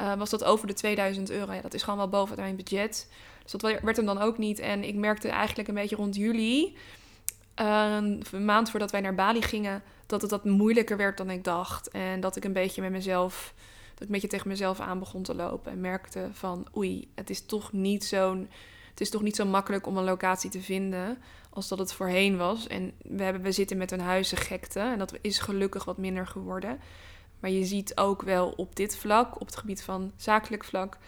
uh, 0.00 0.14
was 0.14 0.30
dat 0.30 0.44
over 0.44 0.66
de 0.66 0.74
2000 0.74 1.30
euro. 1.30 1.52
Ja, 1.52 1.60
dat 1.60 1.74
is 1.74 1.82
gewoon 1.82 1.98
wel 1.98 2.08
boven 2.08 2.36
mijn 2.36 2.56
budget. 2.56 3.08
Dus 3.42 3.52
dat 3.52 3.80
werd 3.82 3.96
hem 3.96 4.06
dan 4.06 4.18
ook 4.18 4.38
niet. 4.38 4.58
En 4.58 4.84
ik 4.84 4.94
merkte 4.94 5.28
eigenlijk 5.28 5.68
een 5.68 5.74
beetje 5.74 5.96
rond 5.96 6.16
juli 6.16 6.76
een 7.58 8.44
maand 8.44 8.70
voordat 8.70 8.90
wij 8.90 9.00
naar 9.00 9.14
Bali 9.14 9.42
gingen, 9.42 9.82
dat 10.06 10.22
het 10.22 10.30
wat 10.30 10.44
moeilijker 10.44 10.96
werd 10.96 11.16
dan 11.16 11.30
ik 11.30 11.44
dacht. 11.44 11.88
En 11.88 12.20
dat 12.20 12.36
ik 12.36 12.44
een 12.44 12.52
beetje 12.52 12.82
met 12.82 12.90
mezelf, 12.90 13.54
dat 13.90 14.00
ik 14.00 14.06
een 14.06 14.12
beetje 14.12 14.28
tegen 14.28 14.48
mezelf 14.48 14.80
aan 14.80 14.98
begon 14.98 15.22
te 15.22 15.34
lopen. 15.34 15.72
En 15.72 15.80
merkte 15.80 16.28
van, 16.32 16.66
oei, 16.76 17.10
het 17.14 17.30
is 17.30 17.46
toch 17.46 17.72
niet 17.72 18.04
zo'n, 18.04 18.48
het 18.90 19.00
is 19.00 19.10
toch 19.10 19.22
niet 19.22 19.36
zo 19.36 19.44
makkelijk 19.44 19.86
om 19.86 19.96
een 19.96 20.04
locatie 20.04 20.50
te 20.50 20.60
vinden 20.60 21.18
als 21.50 21.68
dat 21.68 21.78
het 21.78 21.92
voorheen 21.92 22.36
was. 22.36 22.66
En 22.66 22.92
we, 23.02 23.22
hebben, 23.22 23.42
we 23.42 23.52
zitten 23.52 23.76
met 23.76 23.90
een 23.90 24.00
huizengekte 24.00 24.80
en 24.80 24.98
dat 24.98 25.18
is 25.20 25.38
gelukkig 25.38 25.84
wat 25.84 25.98
minder 25.98 26.26
geworden. 26.26 26.80
Maar 27.40 27.50
je 27.50 27.64
ziet 27.64 27.96
ook 27.96 28.22
wel 28.22 28.48
op 28.56 28.76
dit 28.76 28.96
vlak, 28.96 29.40
op 29.40 29.46
het 29.46 29.56
gebied 29.56 29.82
van 29.82 30.12
zakelijk 30.16 30.64
vlak, 30.64 30.98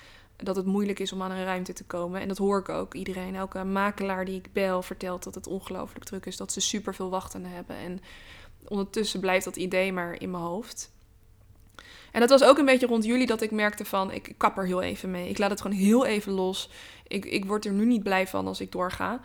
dat 0.42 0.56
het 0.56 0.66
moeilijk 0.66 0.98
is 0.98 1.12
om 1.12 1.22
aan 1.22 1.30
een 1.30 1.44
ruimte 1.44 1.72
te 1.72 1.84
komen. 1.84 2.20
En 2.20 2.28
dat 2.28 2.38
hoor 2.38 2.58
ik 2.58 2.68
ook. 2.68 2.94
Iedereen, 2.94 3.34
elke 3.34 3.64
makelaar 3.64 4.24
die 4.24 4.36
ik 4.36 4.52
bel, 4.52 4.82
vertelt 4.82 5.24
dat 5.24 5.34
het 5.34 5.46
ongelooflijk 5.46 6.04
druk 6.04 6.26
is. 6.26 6.36
Dat 6.36 6.52
ze 6.52 6.60
super 6.60 6.94
veel 6.94 7.10
wachtenden 7.10 7.50
hebben. 7.50 7.76
En 7.76 8.00
ondertussen 8.68 9.20
blijft 9.20 9.44
dat 9.44 9.56
idee 9.56 9.92
maar 9.92 10.20
in 10.20 10.30
mijn 10.30 10.42
hoofd. 10.42 10.92
En 12.12 12.20
dat 12.20 12.30
was 12.30 12.44
ook 12.44 12.58
een 12.58 12.64
beetje 12.64 12.86
rond 12.86 13.04
juli 13.04 13.26
dat 13.26 13.42
ik 13.42 13.50
merkte 13.50 13.84
van, 13.84 14.12
ik 14.12 14.34
kap 14.36 14.58
er 14.58 14.66
heel 14.66 14.82
even 14.82 15.10
mee. 15.10 15.28
Ik 15.28 15.38
laat 15.38 15.50
het 15.50 15.60
gewoon 15.60 15.76
heel 15.76 16.06
even 16.06 16.32
los. 16.32 16.70
Ik, 17.06 17.24
ik 17.24 17.44
word 17.44 17.64
er 17.64 17.72
nu 17.72 17.84
niet 17.84 18.02
blij 18.02 18.26
van 18.26 18.46
als 18.46 18.60
ik 18.60 18.72
doorga. 18.72 19.20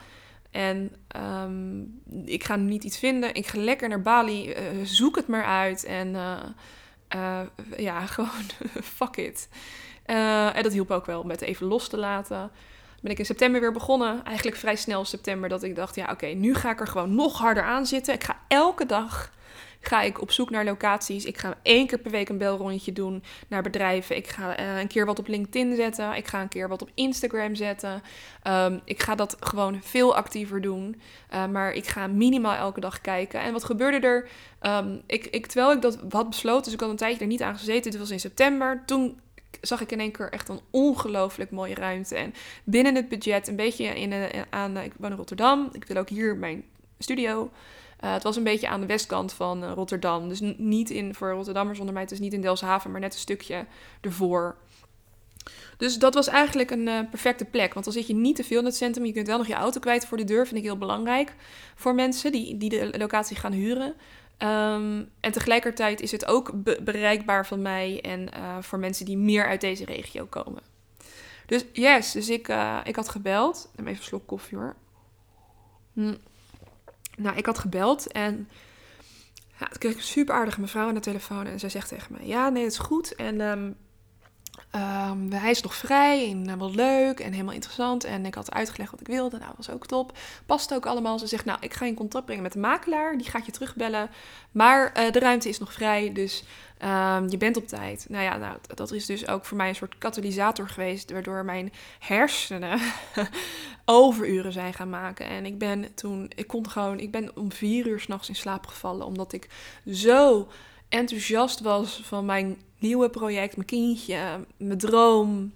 En 0.51 0.95
um, 1.43 2.01
ik 2.25 2.43
ga 2.43 2.55
nu 2.55 2.69
niet 2.69 2.83
iets 2.83 2.97
vinden. 2.97 3.33
Ik 3.33 3.47
ga 3.47 3.59
lekker 3.59 3.89
naar 3.89 4.01
Bali. 4.01 4.49
Uh, 4.49 4.55
zoek 4.83 5.15
het 5.15 5.27
maar 5.27 5.45
uit. 5.45 5.83
En 5.83 6.07
uh, 6.07 6.43
uh, 7.15 7.39
ja, 7.77 8.05
gewoon 8.15 8.43
fuck 8.83 9.15
it. 9.17 9.49
Uh, 10.05 10.55
en 10.55 10.63
dat 10.63 10.71
hielp 10.71 10.91
ook 10.91 11.05
wel 11.05 11.23
met 11.23 11.41
even 11.41 11.67
los 11.67 11.87
te 11.87 11.97
laten. 11.97 12.51
Ben 13.01 13.11
ik 13.11 13.19
in 13.19 13.25
september 13.25 13.61
weer 13.61 13.71
begonnen. 13.71 14.23
Eigenlijk 14.25 14.57
vrij 14.57 14.75
snel 14.75 15.05
september 15.05 15.49
dat 15.49 15.63
ik 15.63 15.75
dacht, 15.75 15.95
ja 15.95 16.11
oké, 16.11 16.25
nu 16.25 16.55
ga 16.55 16.71
ik 16.71 16.79
er 16.79 16.87
gewoon 16.87 17.15
nog 17.15 17.37
harder 17.37 17.63
aan 17.63 17.85
zitten. 17.85 18.13
Ik 18.13 18.23
ga 18.23 18.39
elke 18.47 18.85
dag 18.85 19.31
ga 19.87 20.01
ik 20.01 20.21
op 20.21 20.31
zoek 20.31 20.49
naar 20.49 20.65
locaties. 20.65 21.25
Ik 21.25 21.37
ga 21.37 21.57
één 21.61 21.87
keer 21.87 21.97
per 21.97 22.11
week 22.11 22.29
een 22.29 22.37
belrondje 22.37 22.93
doen 22.93 23.23
naar 23.47 23.63
bedrijven. 23.63 24.15
Ik 24.15 24.27
ga 24.27 24.59
uh, 24.59 24.79
een 24.79 24.87
keer 24.87 25.05
wat 25.05 25.19
op 25.19 25.27
LinkedIn 25.27 25.75
zetten. 25.75 26.15
Ik 26.15 26.27
ga 26.27 26.41
een 26.41 26.47
keer 26.47 26.67
wat 26.67 26.81
op 26.81 26.89
Instagram 26.93 27.55
zetten. 27.55 28.01
Um, 28.47 28.81
ik 28.85 29.01
ga 29.01 29.15
dat 29.15 29.37
gewoon 29.39 29.79
veel 29.83 30.15
actiever 30.15 30.61
doen. 30.61 31.01
Uh, 31.33 31.45
maar 31.47 31.73
ik 31.73 31.87
ga 31.87 32.07
minimaal 32.07 32.55
elke 32.55 32.79
dag 32.79 33.01
kijken. 33.01 33.39
En 33.39 33.53
wat 33.53 33.63
gebeurde 33.63 34.07
er? 34.07 34.29
Um, 34.61 35.01
ik, 35.07 35.25
ik, 35.25 35.45
terwijl 35.45 35.71
ik 35.71 35.81
dat 35.81 35.97
had 36.09 36.29
besloten, 36.29 36.63
dus 36.63 36.73
ik 36.73 36.79
had 36.79 36.89
een 36.89 36.95
tijdje 36.95 37.19
er 37.19 37.27
niet 37.27 37.41
aan 37.41 37.57
gezeten. 37.57 37.91
Dit 37.91 37.99
was 37.99 38.11
in 38.11 38.19
september. 38.19 38.83
Toen 38.85 39.19
zag 39.61 39.81
ik 39.81 39.91
in 39.91 39.99
één 39.99 40.11
keer 40.11 40.31
echt 40.31 40.49
een 40.49 40.59
ongelooflijk 40.69 41.51
mooie 41.51 41.75
ruimte. 41.75 42.15
En 42.15 42.33
binnen 42.63 42.95
het 42.95 43.09
budget, 43.09 43.47
een 43.47 43.55
beetje 43.55 43.85
in, 43.85 44.13
aan, 44.49 44.77
ik 44.77 44.93
woon 44.97 45.11
in 45.11 45.17
Rotterdam. 45.17 45.69
Ik 45.71 45.85
wil 45.85 45.97
ook 45.97 46.09
hier 46.09 46.37
mijn 46.37 46.63
studio. 46.99 47.51
Uh, 48.03 48.13
het 48.13 48.23
was 48.23 48.35
een 48.35 48.43
beetje 48.43 48.67
aan 48.67 48.79
de 48.79 48.85
westkant 48.85 49.33
van 49.33 49.63
uh, 49.63 49.71
Rotterdam. 49.71 50.29
Dus 50.29 50.39
niet 50.57 50.89
in, 50.89 51.15
voor 51.15 51.31
Rotterdammers 51.31 51.79
onder 51.79 51.93
mij, 51.93 52.05
is 52.09 52.19
niet 52.19 52.33
in 52.33 52.41
Delfshaven, 52.41 52.91
maar 52.91 52.99
net 52.99 53.13
een 53.13 53.19
stukje 53.19 53.65
ervoor. 54.01 54.55
Dus 55.77 55.97
dat 55.97 56.13
was 56.13 56.27
eigenlijk 56.27 56.71
een 56.71 56.87
uh, 56.87 56.99
perfecte 57.09 57.45
plek. 57.45 57.73
Want 57.73 57.85
dan 57.85 57.93
zit 57.93 58.07
je 58.07 58.15
niet 58.15 58.35
te 58.35 58.43
veel 58.43 58.59
in 58.59 58.65
het 58.65 58.75
centrum. 58.75 59.05
Je 59.05 59.11
kunt 59.11 59.27
wel 59.27 59.37
nog 59.37 59.47
je 59.47 59.53
auto 59.53 59.79
kwijt 59.79 60.05
voor 60.05 60.17
de 60.17 60.23
deur. 60.23 60.47
Vind 60.47 60.59
ik 60.59 60.65
heel 60.65 60.77
belangrijk 60.77 61.33
voor 61.75 61.95
mensen 61.95 62.31
die, 62.31 62.57
die 62.57 62.69
de 62.69 62.93
locatie 62.97 63.35
gaan 63.35 63.51
huren. 63.51 63.93
Ehm, 64.37 65.03
en 65.19 65.31
tegelijkertijd 65.31 66.01
is 66.01 66.11
het 66.11 66.25
ook 66.25 66.51
bereikbaar 66.83 67.45
van 67.45 67.61
mij 67.61 68.01
en 68.01 68.29
voor 68.63 68.79
mensen 68.79 69.05
die 69.05 69.17
meer 69.17 69.47
uit 69.47 69.61
deze 69.61 69.85
regio 69.85 70.25
komen. 70.25 70.61
Dus 71.45 71.65
yes, 71.73 72.11
dus 72.11 72.29
ik, 72.29 72.47
ik 72.83 72.95
had 72.95 73.09
gebeld. 73.09 73.71
Even 73.75 73.87
een 73.87 73.97
slok 73.97 74.27
koffie 74.27 74.57
hoor. 74.57 74.75
Hm. 75.93 76.13
Nou, 77.17 77.37
ik 77.37 77.45
had 77.45 77.59
gebeld 77.59 78.11
en 78.11 78.49
ja, 79.59 79.65
toen 79.65 79.77
kreeg 79.77 79.91
ik 79.91 79.97
een 79.97 80.03
super 80.03 80.35
aardige 80.35 80.61
mevrouw 80.61 80.87
aan 80.87 80.93
de 80.93 80.99
telefoon. 80.99 81.45
En 81.45 81.59
zij 81.59 81.69
zegt 81.69 81.89
tegen 81.89 82.13
mij, 82.17 82.27
ja, 82.27 82.49
nee, 82.49 82.63
het 82.63 82.71
is 82.71 82.77
goed. 82.77 83.15
En 83.15 83.41
um, 83.41 83.75
Um, 84.75 85.31
hij 85.31 85.49
is 85.49 85.61
nog 85.61 85.75
vrij 85.75 86.29
en 86.29 86.49
uh, 86.49 86.53
wel 86.53 86.71
leuk 86.71 87.19
en 87.19 87.31
helemaal 87.31 87.53
interessant. 87.53 88.03
En 88.03 88.25
ik 88.25 88.35
had 88.35 88.51
uitgelegd 88.51 88.91
wat 88.91 88.99
ik 88.99 89.07
wilde. 89.07 89.37
Nou, 89.37 89.51
was 89.57 89.69
ook 89.69 89.87
top. 89.87 90.17
Past 90.45 90.73
ook 90.73 90.85
allemaal. 90.85 91.19
Ze 91.19 91.27
zegt, 91.27 91.45
nou, 91.45 91.57
ik 91.61 91.73
ga 91.73 91.85
in 91.85 91.95
contact 91.95 92.25
brengen 92.25 92.43
met 92.43 92.53
de 92.53 92.59
makelaar. 92.59 93.17
Die 93.17 93.29
gaat 93.29 93.45
je 93.45 93.51
terugbellen. 93.51 94.09
Maar 94.51 94.93
uh, 94.97 95.11
de 95.11 95.19
ruimte 95.19 95.49
is 95.49 95.59
nog 95.59 95.73
vrij, 95.73 96.13
dus 96.13 96.43
um, 96.83 97.29
je 97.29 97.37
bent 97.37 97.57
op 97.57 97.67
tijd. 97.67 98.05
Nou 98.09 98.23
ja, 98.23 98.37
nou, 98.37 98.57
dat 98.75 98.91
is 98.91 99.05
dus 99.05 99.27
ook 99.27 99.45
voor 99.45 99.57
mij 99.57 99.69
een 99.69 99.75
soort 99.75 99.97
katalysator 99.97 100.69
geweest... 100.69 101.11
waardoor 101.11 101.45
mijn 101.45 101.73
hersenen 101.99 102.79
overuren 103.85 104.51
zijn 104.51 104.73
gaan 104.73 104.89
maken. 104.89 105.25
En 105.25 105.45
ik 105.45 105.57
ben 105.57 105.93
toen... 105.93 106.31
Ik 106.35 106.47
kon 106.47 106.69
gewoon... 106.69 106.99
Ik 106.99 107.11
ben 107.11 107.35
om 107.35 107.51
vier 107.51 107.87
uur 107.87 107.99
s'nachts 107.99 108.29
in 108.29 108.35
slaap 108.35 108.67
gevallen... 108.67 109.05
omdat 109.05 109.33
ik 109.33 109.49
zo 109.91 110.47
enthousiast 110.95 111.59
was 111.59 112.01
van 112.03 112.25
mijn 112.25 112.57
nieuwe 112.79 113.09
project, 113.09 113.55
mijn 113.55 113.67
kindje, 113.67 114.45
mijn 114.57 114.77
droom, 114.77 115.53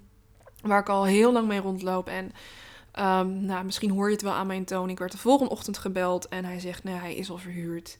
waar 0.61 0.79
ik 0.79 0.89
al 0.89 1.05
heel 1.05 1.31
lang 1.31 1.47
mee 1.47 1.59
rondloop. 1.59 2.07
En 2.07 2.25
um, 2.99 3.45
nou, 3.45 3.65
misschien 3.65 3.91
hoor 3.91 4.07
je 4.07 4.13
het 4.13 4.21
wel 4.21 4.33
aan 4.33 4.47
mijn 4.47 4.65
toon. 4.65 4.89
Ik 4.89 4.99
werd 4.99 5.11
de 5.11 5.17
volgende 5.17 5.51
ochtend 5.51 5.77
gebeld 5.77 6.27
en 6.27 6.45
hij 6.45 6.59
zegt, 6.59 6.83
nee, 6.83 6.95
hij 6.95 7.15
is 7.15 7.29
al 7.29 7.37
verhuurd. 7.37 7.97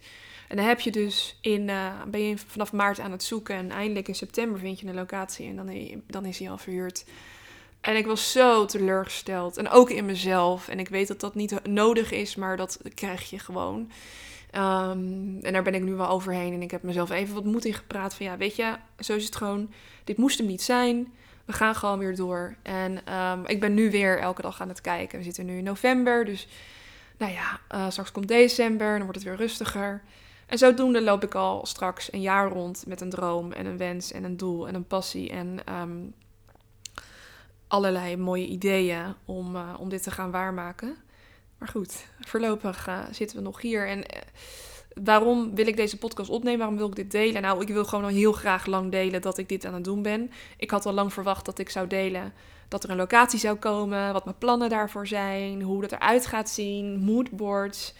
En 0.47 0.55
dan 0.55 0.65
heb 0.65 0.79
je 0.79 0.91
dus 0.91 1.37
in, 1.41 1.67
uh, 1.67 1.93
ben 2.07 2.21
je 2.21 2.37
vanaf 2.37 2.71
maart 2.71 2.99
aan 2.99 3.11
het 3.11 3.23
zoeken 3.23 3.55
en 3.55 3.71
eindelijk 3.71 4.07
in 4.07 4.15
september 4.15 4.59
vind 4.59 4.79
je 4.79 4.87
een 4.87 4.95
locatie 4.95 5.47
en 5.47 5.55
dan, 5.55 6.01
dan 6.07 6.25
is 6.25 6.39
hij 6.39 6.49
al 6.49 6.57
verhuurd. 6.57 7.05
En 7.81 7.95
ik 7.95 8.05
was 8.05 8.31
zo 8.31 8.65
teleurgesteld. 8.65 9.57
En 9.57 9.69
ook 9.69 9.89
in 9.89 10.05
mezelf. 10.05 10.67
En 10.67 10.79
ik 10.79 10.89
weet 10.89 11.07
dat 11.07 11.19
dat 11.19 11.35
niet 11.35 11.67
nodig 11.67 12.11
is, 12.11 12.35
maar 12.35 12.57
dat 12.57 12.79
krijg 12.93 13.29
je 13.29 13.39
gewoon. 13.39 13.91
Um, 14.55 15.39
en 15.41 15.53
daar 15.53 15.63
ben 15.63 15.73
ik 15.73 15.83
nu 15.83 15.93
wel 15.93 16.07
overheen. 16.07 16.53
En 16.53 16.61
ik 16.61 16.71
heb 16.71 16.83
mezelf 16.83 17.09
even 17.09 17.35
wat 17.35 17.43
moed 17.43 17.65
in 17.65 17.73
gepraat. 17.73 18.13
Van 18.13 18.25
ja, 18.25 18.37
weet 18.37 18.55
je, 18.55 18.75
zo 18.99 19.15
is 19.15 19.25
het 19.25 19.35
gewoon. 19.35 19.71
Dit 20.03 20.17
moest 20.17 20.37
hem 20.37 20.47
niet 20.47 20.61
zijn. 20.61 21.13
We 21.45 21.53
gaan 21.53 21.75
gewoon 21.75 21.99
weer 21.99 22.15
door. 22.15 22.55
En 22.61 23.13
um, 23.15 23.45
ik 23.45 23.59
ben 23.59 23.73
nu 23.73 23.91
weer 23.91 24.19
elke 24.19 24.41
dag 24.41 24.61
aan 24.61 24.69
het 24.69 24.81
kijken. 24.81 25.17
We 25.17 25.23
zitten 25.23 25.45
nu 25.45 25.57
in 25.57 25.63
november. 25.63 26.25
Dus 26.25 26.47
nou 27.17 27.31
ja, 27.31 27.59
uh, 27.75 27.89
straks 27.89 28.11
komt 28.11 28.27
december. 28.27 28.91
Dan 28.91 29.03
wordt 29.03 29.15
het 29.15 29.23
weer 29.23 29.35
rustiger. 29.35 30.01
En 30.45 30.57
zodoende 30.57 31.01
loop 31.01 31.23
ik 31.23 31.35
al 31.35 31.65
straks 31.65 32.13
een 32.13 32.21
jaar 32.21 32.49
rond 32.49 32.83
met 32.87 33.01
een 33.01 33.09
droom 33.09 33.51
en 33.51 33.65
een 33.65 33.77
wens 33.77 34.11
en 34.11 34.23
een 34.23 34.37
doel 34.37 34.67
en 34.67 34.75
een 34.75 34.87
passie. 34.87 35.29
En 35.29 35.59
um, 35.81 36.13
allerlei 37.67 38.17
mooie 38.17 38.45
ideeën 38.45 39.15
om, 39.25 39.55
uh, 39.55 39.73
om 39.79 39.89
dit 39.89 40.03
te 40.03 40.11
gaan 40.11 40.31
waarmaken. 40.31 40.95
Maar 41.59 41.69
goed, 41.69 42.05
voorlopig 42.19 42.87
uh, 42.87 42.99
zitten 43.11 43.37
we 43.37 43.43
nog 43.43 43.61
hier. 43.61 43.87
En 43.87 43.97
uh, 43.97 44.21
waarom 45.03 45.55
wil 45.55 45.67
ik 45.67 45.75
deze 45.75 45.97
podcast 45.97 46.29
opnemen? 46.29 46.59
Waarom 46.59 46.77
wil 46.77 46.87
ik 46.87 46.95
dit 46.95 47.11
delen? 47.11 47.41
Nou, 47.41 47.61
ik 47.61 47.67
wil 47.67 47.85
gewoon 47.85 48.03
al 48.03 48.09
heel 48.09 48.31
graag 48.31 48.65
lang 48.65 48.91
delen 48.91 49.21
dat 49.21 49.37
ik 49.37 49.49
dit 49.49 49.65
aan 49.65 49.73
het 49.73 49.83
doen 49.83 50.01
ben. 50.01 50.31
Ik 50.57 50.71
had 50.71 50.85
al 50.85 50.93
lang 50.93 51.13
verwacht 51.13 51.45
dat 51.45 51.59
ik 51.59 51.69
zou 51.69 51.87
delen 51.87 52.33
dat 52.67 52.83
er 52.83 52.89
een 52.89 52.97
locatie 52.97 53.39
zou 53.39 53.57
komen, 53.57 54.13
wat 54.13 54.25
mijn 54.25 54.37
plannen 54.37 54.69
daarvoor 54.69 55.07
zijn, 55.07 55.61
hoe 55.61 55.81
dat 55.81 55.91
eruit 55.91 56.25
gaat 56.25 56.49
zien, 56.49 56.99
moodboards. 56.99 57.93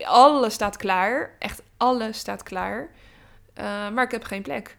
Uh, 0.00 0.08
alles 0.08 0.54
staat 0.54 0.76
klaar. 0.76 1.36
Echt 1.38 1.62
alles 1.76 2.18
staat 2.18 2.42
klaar. 2.42 2.88
maar 3.92 4.04
ik 4.04 4.10
heb 4.10 4.24
geen 4.24 4.42
plek. 4.42 4.76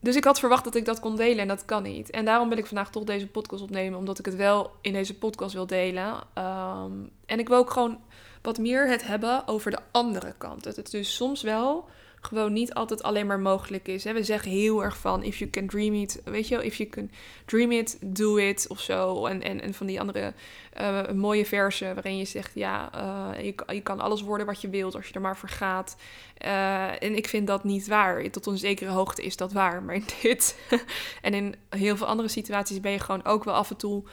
Dus 0.00 0.16
ik 0.16 0.24
had 0.24 0.38
verwacht 0.38 0.64
dat 0.64 0.74
ik 0.74 0.84
dat 0.84 1.00
kon 1.00 1.16
delen 1.16 1.38
en 1.38 1.48
dat 1.48 1.64
kan 1.64 1.82
niet. 1.82 2.10
En 2.10 2.24
daarom 2.24 2.48
wil 2.48 2.58
ik 2.58 2.66
vandaag 2.66 2.90
toch 2.90 3.04
deze 3.04 3.26
podcast 3.26 3.62
opnemen, 3.62 3.98
omdat 3.98 4.18
ik 4.18 4.24
het 4.24 4.36
wel 4.36 4.70
in 4.80 4.92
deze 4.92 5.18
podcast 5.18 5.54
wil 5.54 5.66
delen. 5.66 6.14
Um, 6.34 7.10
en 7.26 7.38
ik 7.38 7.48
wil 7.48 7.56
ook 7.56 7.70
gewoon 7.70 8.00
wat 8.42 8.58
meer 8.58 8.88
het 8.88 9.06
hebben 9.06 9.46
over 9.46 9.70
de 9.70 9.78
andere 9.90 10.34
kant. 10.38 10.64
Dat 10.64 10.76
het 10.76 10.90
dus 10.90 11.14
soms 11.14 11.42
wel 11.42 11.88
gewoon 12.20 12.52
niet 12.52 12.74
altijd 12.74 13.02
alleen 13.02 13.26
maar 13.26 13.40
mogelijk 13.40 13.88
is. 13.88 14.04
Hè? 14.04 14.12
We 14.12 14.22
zeggen 14.22 14.50
heel 14.50 14.84
erg 14.84 14.96
van, 14.96 15.22
if 15.22 15.38
you 15.38 15.50
can 15.50 15.66
dream 15.66 15.94
it, 15.94 16.20
weet 16.24 16.48
je 16.48 16.54
wel, 16.54 16.64
if 16.64 16.74
you 16.74 16.88
can 16.88 17.10
dream 17.44 17.72
it, 17.72 17.98
do 18.00 18.36
it 18.36 18.66
of 18.68 18.80
zo. 18.80 19.26
En, 19.26 19.42
en, 19.42 19.60
en 19.60 19.74
van 19.74 19.86
die 19.86 20.00
andere 20.00 20.32
uh, 20.80 21.10
mooie 21.10 21.46
versen 21.46 21.94
waarin 21.94 22.16
je 22.16 22.24
zegt, 22.24 22.50
ja, 22.54 22.90
uh, 22.94 23.44
je, 23.44 23.54
je 23.66 23.80
kan 23.80 24.00
alles 24.00 24.22
worden 24.22 24.46
wat 24.46 24.60
je 24.60 24.68
wilt 24.68 24.94
als 24.94 25.08
je 25.08 25.14
er 25.14 25.20
maar 25.20 25.36
voor 25.36 25.48
gaat. 25.48 25.96
Uh, 26.44 27.02
en 27.02 27.16
ik 27.16 27.28
vind 27.28 27.46
dat 27.46 27.64
niet 27.64 27.86
waar. 27.86 28.30
Tot 28.30 28.46
een 28.46 28.58
zekere 28.58 28.90
hoogte 28.90 29.22
is 29.22 29.36
dat 29.36 29.52
waar. 29.52 29.82
Maar 29.82 29.94
in 29.94 30.04
dit 30.22 30.58
en 31.22 31.34
in 31.34 31.54
heel 31.68 31.96
veel 31.96 32.06
andere 32.06 32.28
situaties 32.28 32.80
ben 32.80 32.92
je 32.92 33.00
gewoon 33.00 33.24
ook 33.24 33.44
wel 33.44 33.54
af 33.54 33.70
en 33.70 33.76
toe... 33.76 34.04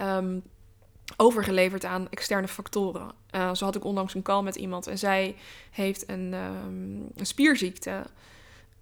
Um, 0.00 0.42
overgeleverd 1.16 1.84
aan 1.84 2.06
externe 2.10 2.48
factoren. 2.48 3.10
Uh, 3.34 3.54
zo 3.54 3.64
had 3.64 3.76
ik 3.76 3.84
onlangs 3.84 4.14
een 4.14 4.22
call 4.22 4.42
met 4.42 4.56
iemand 4.56 4.86
en 4.86 4.98
zij 4.98 5.36
heeft 5.70 6.08
een, 6.10 6.34
um, 6.34 7.08
een 7.16 7.26
spierziekte. 7.26 8.02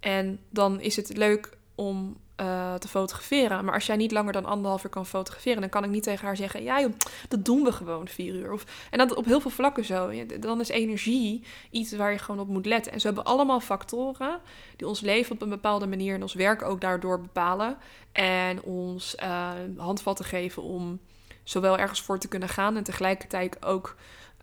En 0.00 0.40
dan 0.50 0.80
is 0.80 0.96
het 0.96 1.16
leuk 1.16 1.50
om 1.74 2.16
uh, 2.40 2.74
te 2.74 2.88
fotograferen. 2.88 3.64
Maar 3.64 3.74
als 3.74 3.86
jij 3.86 3.96
niet 3.96 4.12
langer 4.12 4.32
dan 4.32 4.44
anderhalf 4.44 4.84
uur 4.84 4.90
kan 4.90 5.06
fotograferen, 5.06 5.60
dan 5.60 5.70
kan 5.70 5.84
ik 5.84 5.90
niet 5.90 6.02
tegen 6.02 6.26
haar 6.26 6.36
zeggen: 6.36 6.62
Ja, 6.62 6.88
dat 7.28 7.44
doen 7.44 7.64
we 7.64 7.72
gewoon 7.72 8.08
vier 8.08 8.34
uur. 8.34 8.52
Of, 8.52 8.64
en 8.90 8.98
dat 8.98 9.14
op 9.14 9.24
heel 9.24 9.40
veel 9.40 9.50
vlakken 9.50 9.84
zo. 9.84 10.12
Dan 10.40 10.60
is 10.60 10.68
energie 10.68 11.44
iets 11.70 11.92
waar 11.92 12.12
je 12.12 12.18
gewoon 12.18 12.40
op 12.40 12.48
moet 12.48 12.66
letten. 12.66 12.92
En 12.92 13.00
ze 13.00 13.06
hebben 13.06 13.24
allemaal 13.24 13.60
factoren 13.60 14.40
die 14.76 14.88
ons 14.88 15.00
leven 15.00 15.34
op 15.34 15.42
een 15.42 15.48
bepaalde 15.48 15.86
manier 15.86 16.14
en 16.14 16.22
ons 16.22 16.34
werk 16.34 16.62
ook 16.62 16.80
daardoor 16.80 17.20
bepalen. 17.20 17.76
En 18.12 18.62
ons 18.62 19.16
uh, 19.22 19.50
handvatten 19.76 20.24
geven 20.24 20.62
om 20.62 21.00
zowel 21.50 21.78
ergens 21.78 22.02
voor 22.02 22.18
te 22.18 22.28
kunnen 22.28 22.48
gaan 22.48 22.76
en 22.76 22.82
tegelijkertijd 22.82 23.64
ook 23.64 23.96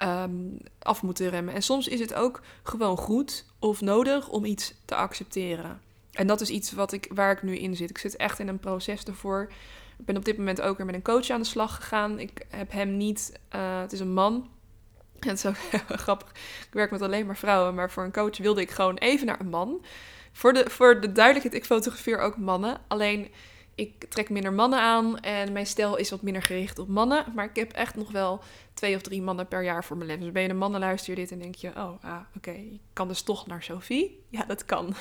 um, 0.04 0.58
af 0.80 1.02
moeten 1.02 1.30
remmen. 1.30 1.54
En 1.54 1.62
soms 1.62 1.88
is 1.88 2.00
het 2.00 2.14
ook 2.14 2.42
gewoon 2.64 2.98
goed 2.98 3.46
of 3.60 3.82
nodig 3.82 4.30
om 4.30 4.46
iets 4.46 4.74
te 4.86 4.96
accepteren. 4.96 5.82
En 6.12 6.28
dat 6.28 6.42
is 6.42 6.50
iets 6.50 6.72
wat 6.72 6.92
ik, 6.92 7.08
waar 7.14 7.32
ik 7.32 7.44
nu 7.44 7.58
in 7.58 7.76
zit. 7.76 7.90
Ik 7.90 7.98
zit 7.98 8.16
echt 8.16 8.40
in 8.40 8.48
een 8.48 8.60
proces 8.60 9.04
ervoor. 9.04 9.52
Ik 9.98 10.06
ben 10.06 10.18
op 10.18 10.26
dit 10.26 10.38
moment 10.38 10.62
ook 10.62 10.78
weer 10.78 10.86
met 10.86 10.96
een 10.96 11.02
coach 11.02 11.30
aan 11.30 11.42
de 11.42 11.46
slag 11.46 11.76
gegaan. 11.76 12.20
Ik 12.20 12.46
heb 12.50 12.72
hem 12.72 12.98
niet, 12.98 13.40
uh, 13.56 13.80
het 13.80 13.94
is 13.94 14.00
een 14.00 14.14
man. 14.14 14.50
En 15.20 15.30
het 15.30 15.38
is 15.38 15.46
ook 15.46 15.82
grappig. 16.06 16.30
Ik 16.68 16.74
werk 16.74 16.92
met 16.92 17.02
alleen 17.02 17.26
maar 17.26 17.38
vrouwen, 17.38 17.76
maar 17.76 17.92
voor 17.92 18.04
een 18.04 18.12
coach 18.12 18.38
wilde 18.38 18.62
ik 18.62 18.72
gewoon 18.72 18.98
even 18.98 19.26
naar 19.26 19.40
een 19.40 19.50
man. 19.50 19.86
Voor 20.32 20.54
de, 20.54 20.70
voor 20.70 21.02
de 21.02 21.12
duidelijkheid, 21.12 21.56
ik 21.56 21.66
fotografeer 21.66 22.20
ook 22.20 22.38
mannen. 22.38 22.82
Alleen 22.88 23.32
ik 23.78 24.06
trek 24.10 24.30
minder 24.30 24.54
mannen 24.54 24.80
aan 24.80 25.20
en 25.20 25.52
mijn 25.52 25.66
stijl 25.66 25.96
is 25.96 26.10
wat 26.10 26.22
minder 26.22 26.42
gericht 26.42 26.80
op 26.80 26.88
mannen. 26.88 27.26
Maar 27.36 27.46
ik 27.46 27.56
heb 27.56 27.72
echt 27.72 27.96
nog 27.96 28.12
wel 28.12 28.40
twee 28.74 28.96
of 28.96 29.02
drie 29.02 29.22
mannen 29.22 29.48
per 29.48 29.64
jaar 29.64 29.84
voor 29.84 29.98
mijn 29.98 30.10
leven. 30.10 30.24
Dus 30.24 30.34
ben 30.34 30.44
je 30.44 30.50
een 30.50 30.58
mannen, 30.58 30.80
luister 30.80 31.14
je 31.14 31.20
dit 31.20 31.32
en 31.32 31.40
denk 31.40 31.56
je, 31.56 31.68
oh, 31.68 32.04
ah, 32.04 32.20
oké, 32.36 32.52
ik 32.52 32.80
kan 32.94 33.08
dus 33.08 33.22
toch 33.22 33.48
naar 33.48 33.64
Sophie? 33.64 34.24
Ja, 34.30 34.44
dat 34.44 34.66
kan. 34.66 34.96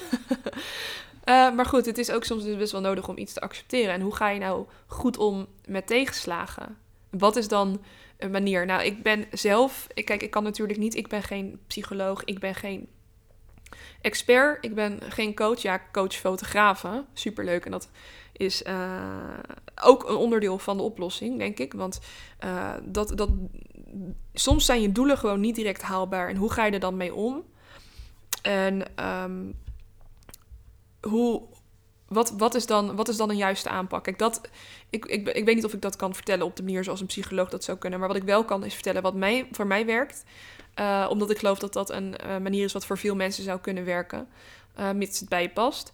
uh, 1.24 1.52
maar 1.56 1.66
goed, 1.66 1.86
het 1.86 1.98
is 1.98 2.10
ook 2.10 2.24
soms 2.24 2.44
dus 2.44 2.56
best 2.56 2.72
wel 2.72 2.80
nodig 2.80 3.08
om 3.08 3.18
iets 3.18 3.32
te 3.32 3.40
accepteren. 3.40 3.94
En 3.94 4.00
hoe 4.00 4.14
ga 4.14 4.28
je 4.28 4.40
nou 4.40 4.66
goed 4.86 5.16
om 5.16 5.46
met 5.66 5.86
tegenslagen? 5.86 6.78
Wat 7.10 7.36
is 7.36 7.48
dan 7.48 7.82
een 8.18 8.30
manier? 8.30 8.66
Nou, 8.66 8.82
ik 8.82 9.02
ben 9.02 9.24
zelf, 9.32 9.86
kijk, 10.04 10.22
ik 10.22 10.30
kan 10.30 10.42
natuurlijk 10.42 10.78
niet, 10.78 10.94
ik 10.94 11.08
ben 11.08 11.22
geen 11.22 11.60
psycholoog, 11.66 12.24
ik 12.24 12.38
ben 12.38 12.54
geen 12.54 12.88
expert, 14.00 14.64
ik 14.64 14.74
ben 14.74 15.00
geen 15.08 15.34
coach. 15.34 15.62
Ja, 15.62 15.82
coach 15.92 16.14
fotografen, 16.14 17.06
superleuk. 17.12 17.64
En 17.64 17.70
dat 17.70 17.88
is 18.36 18.62
uh, 18.62 19.38
ook 19.82 20.08
een 20.08 20.16
onderdeel 20.16 20.58
van 20.58 20.76
de 20.76 20.82
oplossing, 20.82 21.38
denk 21.38 21.58
ik. 21.58 21.72
Want 21.72 22.00
uh, 22.44 22.74
dat, 22.84 23.16
dat, 23.16 23.30
soms 24.34 24.64
zijn 24.64 24.80
je 24.80 24.92
doelen 24.92 25.18
gewoon 25.18 25.40
niet 25.40 25.54
direct 25.54 25.82
haalbaar. 25.82 26.28
En 26.28 26.36
hoe 26.36 26.52
ga 26.52 26.64
je 26.64 26.72
er 26.72 26.80
dan 26.80 26.96
mee 26.96 27.14
om? 27.14 27.44
En 28.42 29.04
um, 29.04 29.54
hoe, 31.00 31.42
wat, 32.08 32.30
wat, 32.30 32.54
is 32.54 32.66
dan, 32.66 32.96
wat 32.96 33.08
is 33.08 33.16
dan 33.16 33.30
een 33.30 33.36
juiste 33.36 33.68
aanpak? 33.68 34.04
Kijk, 34.04 34.18
dat, 34.18 34.40
ik, 34.90 35.04
ik, 35.04 35.28
ik 35.28 35.44
weet 35.44 35.54
niet 35.54 35.64
of 35.64 35.72
ik 35.72 35.82
dat 35.82 35.96
kan 35.96 36.14
vertellen 36.14 36.46
op 36.46 36.56
de 36.56 36.62
manier 36.62 36.84
zoals 36.84 37.00
een 37.00 37.06
psycholoog 37.06 37.48
dat 37.48 37.64
zou 37.64 37.78
kunnen. 37.78 37.98
Maar 37.98 38.08
wat 38.08 38.16
ik 38.16 38.22
wel 38.22 38.44
kan 38.44 38.64
is 38.64 38.74
vertellen 38.74 39.02
wat 39.02 39.14
mij, 39.14 39.48
voor 39.50 39.66
mij 39.66 39.86
werkt. 39.86 40.24
Uh, 40.80 41.06
omdat 41.10 41.30
ik 41.30 41.38
geloof 41.38 41.58
dat 41.58 41.72
dat 41.72 41.90
een 41.90 42.16
manier 42.42 42.64
is 42.64 42.72
wat 42.72 42.86
voor 42.86 42.98
veel 42.98 43.14
mensen 43.14 43.44
zou 43.44 43.60
kunnen 43.60 43.84
werken. 43.84 44.28
Mits 44.94 45.20
het 45.20 45.28
bij 45.28 45.42
je 45.42 45.50
past. 45.50 45.92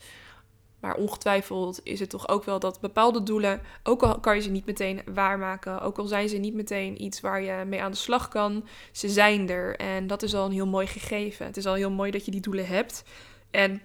Maar 0.83 0.95
ongetwijfeld 0.95 1.81
is 1.83 2.01
het 2.01 2.11
toch 2.11 2.29
ook 2.29 2.45
wel 2.45 2.59
dat 2.59 2.81
bepaalde 2.81 3.23
doelen, 3.23 3.61
ook 3.83 4.03
al 4.03 4.21
kan 4.21 4.35
je 4.35 4.42
ze 4.42 4.51
niet 4.51 4.66
meteen 4.66 5.03
waarmaken, 5.14 5.81
ook 5.81 5.99
al 5.99 6.07
zijn 6.07 6.29
ze 6.29 6.37
niet 6.37 6.55
meteen 6.55 7.03
iets 7.03 7.21
waar 7.21 7.42
je 7.42 7.64
mee 7.64 7.83
aan 7.83 7.90
de 7.90 7.97
slag 7.97 8.29
kan, 8.29 8.64
ze 8.92 9.09
zijn 9.09 9.49
er. 9.49 9.77
En 9.77 10.07
dat 10.07 10.23
is 10.23 10.35
al 10.35 10.45
een 10.47 10.53
heel 10.53 10.66
mooi 10.66 10.87
gegeven. 10.87 11.47
Het 11.47 11.57
is 11.57 11.66
al 11.66 11.75
heel 11.75 11.90
mooi 11.90 12.11
dat 12.11 12.25
je 12.25 12.31
die 12.31 12.40
doelen 12.40 12.66
hebt. 12.66 13.05
En 13.51 13.83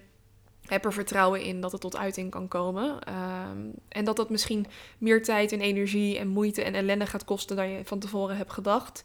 heb 0.66 0.84
er 0.84 0.92
vertrouwen 0.92 1.42
in 1.42 1.60
dat 1.60 1.72
het 1.72 1.80
tot 1.80 1.96
uiting 1.96 2.30
kan 2.30 2.48
komen. 2.48 2.84
Um, 2.84 3.72
en 3.88 4.04
dat 4.04 4.16
dat 4.16 4.30
misschien 4.30 4.66
meer 4.98 5.22
tijd 5.22 5.52
en 5.52 5.60
energie 5.60 6.18
en 6.18 6.28
moeite 6.28 6.62
en 6.62 6.74
ellende 6.74 7.06
gaat 7.06 7.24
kosten 7.24 7.56
dan 7.56 7.68
je 7.68 7.84
van 7.84 7.98
tevoren 7.98 8.36
hebt 8.36 8.52
gedacht. 8.52 9.04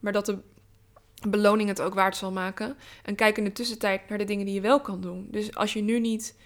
Maar 0.00 0.12
dat 0.12 0.26
de 0.26 0.38
beloning 1.28 1.68
het 1.68 1.80
ook 1.80 1.94
waard 1.94 2.16
zal 2.16 2.32
maken. 2.32 2.76
En 3.02 3.14
kijk 3.14 3.38
in 3.38 3.44
de 3.44 3.52
tussentijd 3.52 4.08
naar 4.08 4.18
de 4.18 4.24
dingen 4.24 4.44
die 4.44 4.54
je 4.54 4.60
wel 4.60 4.80
kan 4.80 5.00
doen. 5.00 5.26
Dus 5.30 5.54
als 5.54 5.72
je 5.72 5.82
nu 5.82 6.00
niet, 6.00 6.36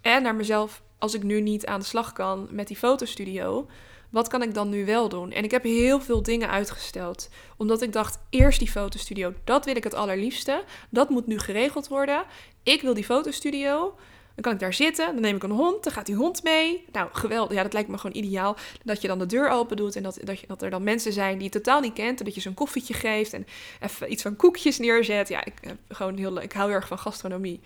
en 0.00 0.22
naar 0.22 0.34
mezelf, 0.34 0.82
als 0.98 1.14
ik 1.14 1.22
nu 1.22 1.40
niet 1.40 1.66
aan 1.66 1.80
de 1.80 1.86
slag 1.86 2.12
kan 2.12 2.48
met 2.50 2.66
die 2.66 2.76
fotostudio, 2.76 3.66
wat 4.10 4.28
kan 4.28 4.42
ik 4.42 4.54
dan 4.54 4.68
nu 4.68 4.84
wel 4.84 5.08
doen? 5.08 5.32
En 5.32 5.44
ik 5.44 5.50
heb 5.50 5.62
heel 5.62 6.00
veel 6.00 6.22
dingen 6.22 6.50
uitgesteld. 6.50 7.28
Omdat 7.56 7.82
ik 7.82 7.92
dacht, 7.92 8.18
eerst 8.30 8.58
die 8.58 8.70
fotostudio, 8.70 9.34
dat 9.44 9.64
wil 9.64 9.76
ik 9.76 9.84
het 9.84 9.94
allerliefste. 9.94 10.64
Dat 10.90 11.08
moet 11.08 11.26
nu 11.26 11.38
geregeld 11.38 11.88
worden. 11.88 12.24
Ik 12.62 12.82
wil 12.82 12.94
die 12.94 13.04
fotostudio. 13.04 13.94
Dan 14.34 14.46
kan 14.46 14.52
ik 14.52 14.60
daar 14.60 14.74
zitten, 14.74 15.06
dan 15.06 15.20
neem 15.20 15.36
ik 15.36 15.42
een 15.42 15.50
hond, 15.50 15.84
dan 15.84 15.92
gaat 15.92 16.06
die 16.06 16.14
hond 16.14 16.42
mee. 16.42 16.84
Nou, 16.92 17.08
geweldig. 17.12 17.56
Ja, 17.56 17.62
dat 17.62 17.72
lijkt 17.72 17.88
me 17.88 17.98
gewoon 17.98 18.16
ideaal. 18.16 18.56
Dat 18.84 19.02
je 19.02 19.08
dan 19.08 19.18
de 19.18 19.26
deur 19.26 19.48
open 19.48 19.76
doet 19.76 19.96
en 19.96 20.02
dat, 20.02 20.18
dat, 20.46 20.62
er 20.62 20.70
dan 20.70 20.82
mensen 20.82 21.12
zijn 21.12 21.34
die 21.34 21.42
je 21.42 21.50
totaal 21.50 21.80
niet 21.80 21.92
kent. 21.92 22.18
En 22.18 22.24
dat 22.24 22.34
je 22.34 22.40
zo'n 22.40 22.54
koffietje 22.54 22.94
geeft 22.94 23.32
en 23.32 23.46
even 23.80 24.12
iets 24.12 24.22
van 24.22 24.36
koekjes 24.36 24.78
neerzet. 24.78 25.28
Ja, 25.28 25.44
ik, 25.44 25.54
gewoon 25.88 26.16
heel, 26.16 26.40
ik 26.40 26.52
hou 26.52 26.66
heel 26.66 26.76
erg 26.76 26.86
van 26.86 26.98
gastronomie. 26.98 27.60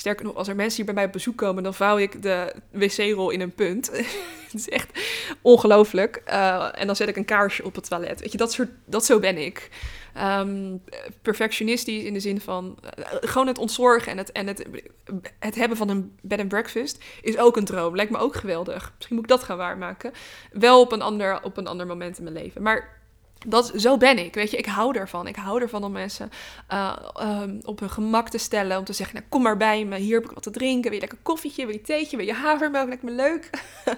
Sterker 0.00 0.24
nog, 0.24 0.34
als 0.34 0.48
er 0.48 0.56
mensen 0.56 0.76
hier 0.76 0.84
bij 0.84 0.94
mij 0.94 1.04
op 1.04 1.12
bezoek 1.12 1.36
komen, 1.36 1.62
dan 1.62 1.74
vouw 1.74 1.98
ik 1.98 2.22
de 2.22 2.54
wc-rol 2.70 3.30
in 3.30 3.40
een 3.40 3.54
punt. 3.54 3.90
het 4.50 4.54
is 4.54 4.68
echt 4.68 5.00
ongelooflijk. 5.42 6.22
Uh, 6.28 6.80
en 6.80 6.86
dan 6.86 6.96
zet 6.96 7.08
ik 7.08 7.16
een 7.16 7.24
kaarsje 7.24 7.64
op 7.64 7.74
het 7.74 7.88
toilet. 7.88 8.20
Weet 8.20 8.32
je, 8.32 8.38
dat, 8.38 8.52
soort, 8.52 8.68
dat 8.84 9.04
zo 9.04 9.18
ben 9.18 9.38
ik. 9.38 9.70
Um, 10.18 10.82
perfectionistisch 11.22 12.02
in 12.02 12.12
de 12.12 12.20
zin 12.20 12.40
van 12.40 12.78
uh, 12.98 13.04
gewoon 13.20 13.46
het 13.46 13.58
ontzorgen 13.58 14.12
en, 14.12 14.18
het, 14.18 14.32
en 14.32 14.46
het, 14.46 14.64
het 15.38 15.54
hebben 15.54 15.76
van 15.76 15.88
een 15.88 16.18
bed 16.22 16.38
and 16.40 16.48
breakfast 16.48 17.04
is 17.22 17.38
ook 17.38 17.56
een 17.56 17.64
droom. 17.64 17.96
Lijkt 17.96 18.12
me 18.12 18.18
ook 18.18 18.34
geweldig. 18.34 18.92
Misschien 18.94 19.16
moet 19.16 19.24
ik 19.24 19.30
dat 19.30 19.42
gaan 19.42 19.56
waarmaken. 19.56 20.12
Wel 20.52 20.80
op 20.80 20.92
een 20.92 21.02
ander, 21.02 21.42
op 21.42 21.56
een 21.56 21.66
ander 21.66 21.86
moment 21.86 22.18
in 22.18 22.24
mijn 22.24 22.36
leven. 22.36 22.62
Maar 22.62 22.99
dat, 23.46 23.72
zo 23.76 23.96
ben 23.96 24.18
ik, 24.18 24.34
weet 24.34 24.50
je. 24.50 24.56
Ik 24.56 24.66
hou 24.66 24.96
ervan. 24.96 25.26
Ik 25.26 25.36
hou 25.36 25.60
ervan 25.60 25.84
om 25.84 25.92
mensen 25.92 26.30
uh, 26.72 26.96
um, 27.22 27.60
op 27.64 27.80
hun 27.80 27.90
gemak 27.90 28.28
te 28.28 28.38
stellen. 28.38 28.78
Om 28.78 28.84
te 28.84 28.92
zeggen, 28.92 29.16
nou, 29.16 29.28
kom 29.28 29.42
maar 29.42 29.56
bij 29.56 29.84
me. 29.84 29.96
Hier 29.96 30.14
heb 30.14 30.24
ik 30.24 30.30
wat 30.30 30.42
te 30.42 30.50
drinken. 30.50 30.82
Wil 30.82 30.92
je 30.92 31.00
lekker 31.00 31.18
koffietje? 31.22 31.66
Wil 31.66 31.74
je 31.74 31.80
theetje? 31.80 32.16
Wil 32.16 32.26
je 32.26 32.32
havermelk? 32.32 32.88
Lijkt 32.88 33.02
me 33.02 33.10
leuk. 33.10 33.50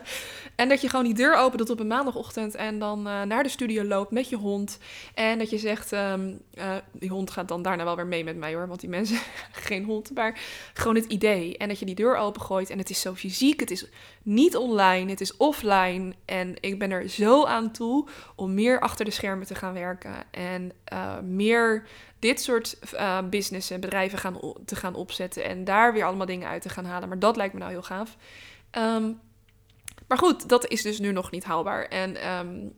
en 0.57 0.69
dat 0.69 0.81
je 0.81 0.89
gewoon 0.89 1.05
die 1.05 1.15
deur 1.15 1.37
opent 1.37 1.71
op 1.71 1.81
een 1.81 1.87
maandagochtend. 1.87 2.55
En 2.55 2.79
dan 2.79 2.99
uh, 2.99 3.23
naar 3.23 3.43
de 3.43 3.49
studio 3.49 3.85
loopt 3.85 4.11
met 4.11 4.29
je 4.29 4.37
hond. 4.37 4.79
En 5.15 5.39
dat 5.39 5.51
je 5.51 5.59
zegt, 5.59 5.93
um, 5.93 6.41
uh, 6.55 6.75
die 6.93 7.11
hond 7.11 7.31
gaat 7.31 7.49
dan 7.49 7.63
daarna 7.63 7.85
wel 7.85 7.97
weer 7.97 8.07
mee 8.07 8.25
met 8.25 8.37
mij 8.37 8.55
hoor. 8.55 8.69
Want 8.69 8.81
die 8.81 8.91
mensen, 8.91 9.19
geen 9.53 9.85
hond. 9.85 10.11
Maar 10.15 10.41
gewoon 10.73 10.95
het 10.95 11.07
idee. 11.07 11.57
En 11.57 11.69
dat 11.69 11.79
je 11.79 11.85
die 11.85 11.95
deur 11.95 12.17
opengooit. 12.17 12.71
En 12.71 12.79
het 12.79 12.91
is 12.91 13.01
zo 13.01 13.15
fysiek. 13.15 13.61
Het 13.61 13.71
is 13.71 13.87
niet 14.23 14.57
online. 14.57 15.11
Het 15.11 15.21
is 15.21 15.37
offline. 15.37 16.13
En 16.25 16.55
ik 16.61 16.79
ben 16.79 16.91
er 16.91 17.09
zo 17.09 17.45
aan 17.45 17.71
toe 17.71 18.09
om 18.35 18.55
meer 18.55 18.81
achter 18.81 19.05
de 19.05 19.11
schermen 19.11 19.31
te 19.41 19.55
gaan 19.55 19.75
werken. 19.75 20.15
En 20.31 20.73
uh, 20.93 21.19
meer 21.19 21.87
dit 22.19 22.41
soort 22.41 22.79
uh, 22.95 23.19
businessen, 23.31 23.81
bedrijven 23.81 24.19
gaan, 24.19 24.39
te 24.65 24.77
gaan 24.77 24.95
opzetten. 24.95 25.45
En 25.45 25.65
daar 25.65 25.93
weer 25.93 26.05
allemaal 26.05 26.27
dingen 26.27 26.49
uit 26.49 26.63
te 26.63 26.69
gaan 26.69 26.85
halen. 26.85 27.09
Maar 27.09 27.19
dat 27.19 27.37
lijkt 27.37 27.53
me 27.53 27.59
nou 27.59 27.73
heel 27.73 27.83
gaaf. 27.83 28.17
Um, 28.79 29.21
maar 30.09 30.19
goed, 30.19 30.49
dat 30.49 30.67
is 30.67 30.83
dus 30.83 30.99
nu 30.99 31.13
nog 31.13 31.31
niet 31.31 31.45
haalbaar. 31.45 31.85
En 31.85 32.29
um, 32.29 32.73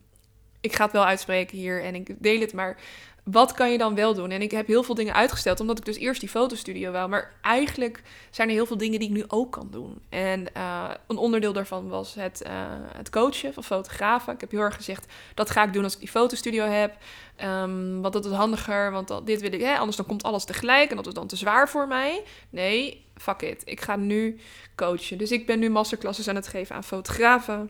ik 0.61 0.75
ga 0.75 0.83
het 0.83 0.93
wel 0.93 1.05
uitspreken 1.05 1.57
hier 1.57 1.83
en 1.83 1.95
ik 1.95 2.15
deel 2.17 2.39
het. 2.39 2.53
Maar 2.53 2.77
wat 3.25 3.51
kan 3.51 3.71
je 3.71 3.77
dan 3.77 3.95
wel 3.95 4.13
doen? 4.13 4.31
En 4.31 4.41
ik 4.41 4.51
heb 4.51 4.67
heel 4.67 4.83
veel 4.83 4.95
dingen 4.95 5.13
uitgesteld, 5.13 5.59
omdat 5.59 5.77
ik 5.77 5.85
dus 5.85 5.97
eerst 5.97 6.19
die 6.19 6.29
fotostudio 6.29 6.91
wou. 6.91 7.09
Maar 7.09 7.33
eigenlijk 7.41 8.01
zijn 8.29 8.47
er 8.47 8.53
heel 8.53 8.65
veel 8.65 8.77
dingen 8.77 8.99
die 8.99 9.07
ik 9.09 9.15
nu 9.15 9.23
ook 9.27 9.51
kan 9.51 9.67
doen. 9.71 10.01
En 10.09 10.45
uh, 10.57 10.89
een 11.07 11.17
onderdeel 11.17 11.53
daarvan 11.53 11.87
was 11.87 12.13
het, 12.13 12.43
uh, 12.47 12.51
het 12.97 13.09
coachen 13.09 13.53
van 13.53 13.63
fotografen. 13.63 14.33
Ik 14.33 14.41
heb 14.41 14.51
heel 14.51 14.59
erg 14.59 14.75
gezegd, 14.75 15.13
dat 15.33 15.49
ga 15.49 15.63
ik 15.63 15.73
doen 15.73 15.83
als 15.83 15.93
ik 15.93 15.99
die 15.99 16.09
fotostudio 16.09 16.65
heb. 16.65 16.97
Um, 17.43 18.01
want 18.01 18.13
dat 18.13 18.25
is 18.25 18.31
handiger, 18.31 18.91
want 18.91 19.25
dit 19.25 19.41
wil 19.41 19.53
ik, 19.53 19.61
hè, 19.61 19.77
anders 19.77 19.97
dan 19.97 20.05
komt 20.05 20.23
alles 20.23 20.43
tegelijk 20.43 20.89
en 20.89 20.95
dat 20.95 21.07
is 21.07 21.13
dan 21.13 21.27
te 21.27 21.35
zwaar 21.35 21.69
voor 21.69 21.87
mij. 21.87 22.23
Nee, 22.49 23.05
fuck 23.15 23.41
it. 23.41 23.61
Ik 23.65 23.81
ga 23.81 23.95
nu 23.95 24.39
coachen. 24.75 25.17
Dus 25.17 25.31
ik 25.31 25.45
ben 25.45 25.59
nu 25.59 25.69
masterclasses 25.69 26.27
aan 26.27 26.35
het 26.35 26.47
geven 26.47 26.75
aan 26.75 26.83
fotografen 26.83 27.69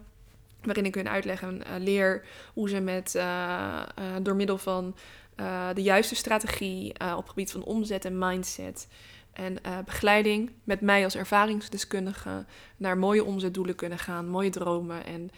waarin 0.64 0.86
ik 0.86 0.96
hun 0.96 1.10
uitleg 1.10 1.42
en 1.42 1.62
uh, 1.68 1.84
leer 1.84 2.26
hoe 2.54 2.70
ze 2.70 2.80
met, 2.80 3.20
door 4.22 4.36
middel 4.36 4.58
van 4.58 4.96
uh, 5.40 5.68
de 5.74 5.82
juiste 5.82 6.16
strategie 6.16 6.94
uh, 7.02 7.14
op 7.18 7.28
gebied 7.28 7.52
van 7.52 7.64
omzet 7.64 8.06
en 8.06 8.18
mindset. 8.18 8.88
En 9.34 9.58
uh, 9.66 9.78
begeleiding 9.86 10.52
met 10.64 10.82
mij 10.82 11.04
als 11.04 11.16
ervaringsdeskundige 11.16 12.46
naar 12.78 12.98
mooie 12.98 13.24
omzetdoelen 13.24 13.76
kunnen 13.76 14.00
gaan, 14.00 14.28
mooie 14.28 14.50
dromen. 14.50 15.06
En 15.06 15.30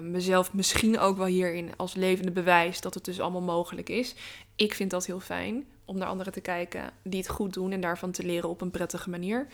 mezelf 0.00 0.52
misschien 0.52 0.98
ook 0.98 1.16
wel 1.16 1.26
hierin 1.26 1.70
als 1.76 1.94
levende 1.94 2.30
bewijs 2.30 2.80
dat 2.80 2.94
het 2.94 3.04
dus 3.04 3.20
allemaal 3.20 3.40
mogelijk 3.42 3.88
is. 3.88 4.14
Ik 4.56 4.74
vind 4.74 4.90
dat 4.90 5.06
heel 5.06 5.20
fijn 5.20 5.66
om 5.84 5.98
naar 5.98 6.08
anderen 6.08 6.32
te 6.32 6.40
kijken 6.40 6.90
die 7.02 7.20
het 7.20 7.28
goed 7.28 7.52
doen 7.52 7.72
en 7.72 7.80
daarvan 7.80 8.10
te 8.10 8.22
leren 8.22 8.48
op 8.48 8.60
een 8.60 8.70
prettige 8.70 9.10
manier. 9.10 9.46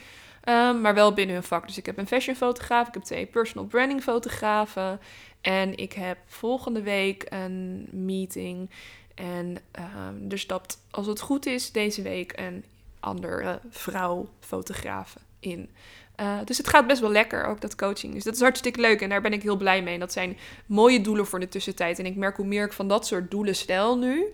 Um, 0.48 0.80
maar 0.80 0.94
wel 0.94 1.12
binnen 1.12 1.34
hun 1.34 1.44
vak. 1.44 1.66
Dus 1.66 1.78
ik 1.78 1.86
heb 1.86 1.98
een 1.98 2.06
fashion 2.06 2.36
fotograaf, 2.36 2.88
ik 2.88 2.94
heb 2.94 3.02
twee 3.02 3.26
personal 3.26 3.66
branding 3.66 4.02
fotografen. 4.02 5.00
En 5.40 5.76
ik 5.76 5.92
heb 5.92 6.18
volgende 6.26 6.82
week 6.82 7.26
een 7.28 7.88
meeting 7.90 8.70
en 9.20 9.56
er 10.30 10.38
stapt, 10.38 10.78
als 10.90 11.06
het 11.06 11.20
goed 11.20 11.46
is, 11.46 11.72
deze 11.72 12.02
week 12.02 12.32
een 12.38 12.64
andere 13.00 13.60
vrouw 13.70 14.28
fotografen 14.40 15.20
in. 15.40 15.70
Uh, 16.20 16.38
dus 16.44 16.58
het 16.58 16.68
gaat 16.68 16.86
best 16.86 17.00
wel 17.00 17.10
lekker, 17.10 17.44
ook 17.44 17.60
dat 17.60 17.74
coaching. 17.74 18.14
Dus 18.14 18.24
dat 18.24 18.34
is 18.34 18.40
hartstikke 18.40 18.80
leuk 18.80 19.00
en 19.00 19.08
daar 19.08 19.20
ben 19.20 19.32
ik 19.32 19.42
heel 19.42 19.56
blij 19.56 19.82
mee. 19.82 19.94
En 19.94 20.00
dat 20.00 20.12
zijn 20.12 20.38
mooie 20.66 21.00
doelen 21.00 21.26
voor 21.26 21.40
de 21.40 21.48
tussentijd. 21.48 21.98
En 21.98 22.06
ik 22.06 22.16
merk 22.16 22.36
hoe 22.36 22.46
meer 22.46 22.64
ik 22.64 22.72
van 22.72 22.88
dat 22.88 23.06
soort 23.06 23.30
doelen 23.30 23.56
stel 23.56 23.98
nu, 23.98 24.26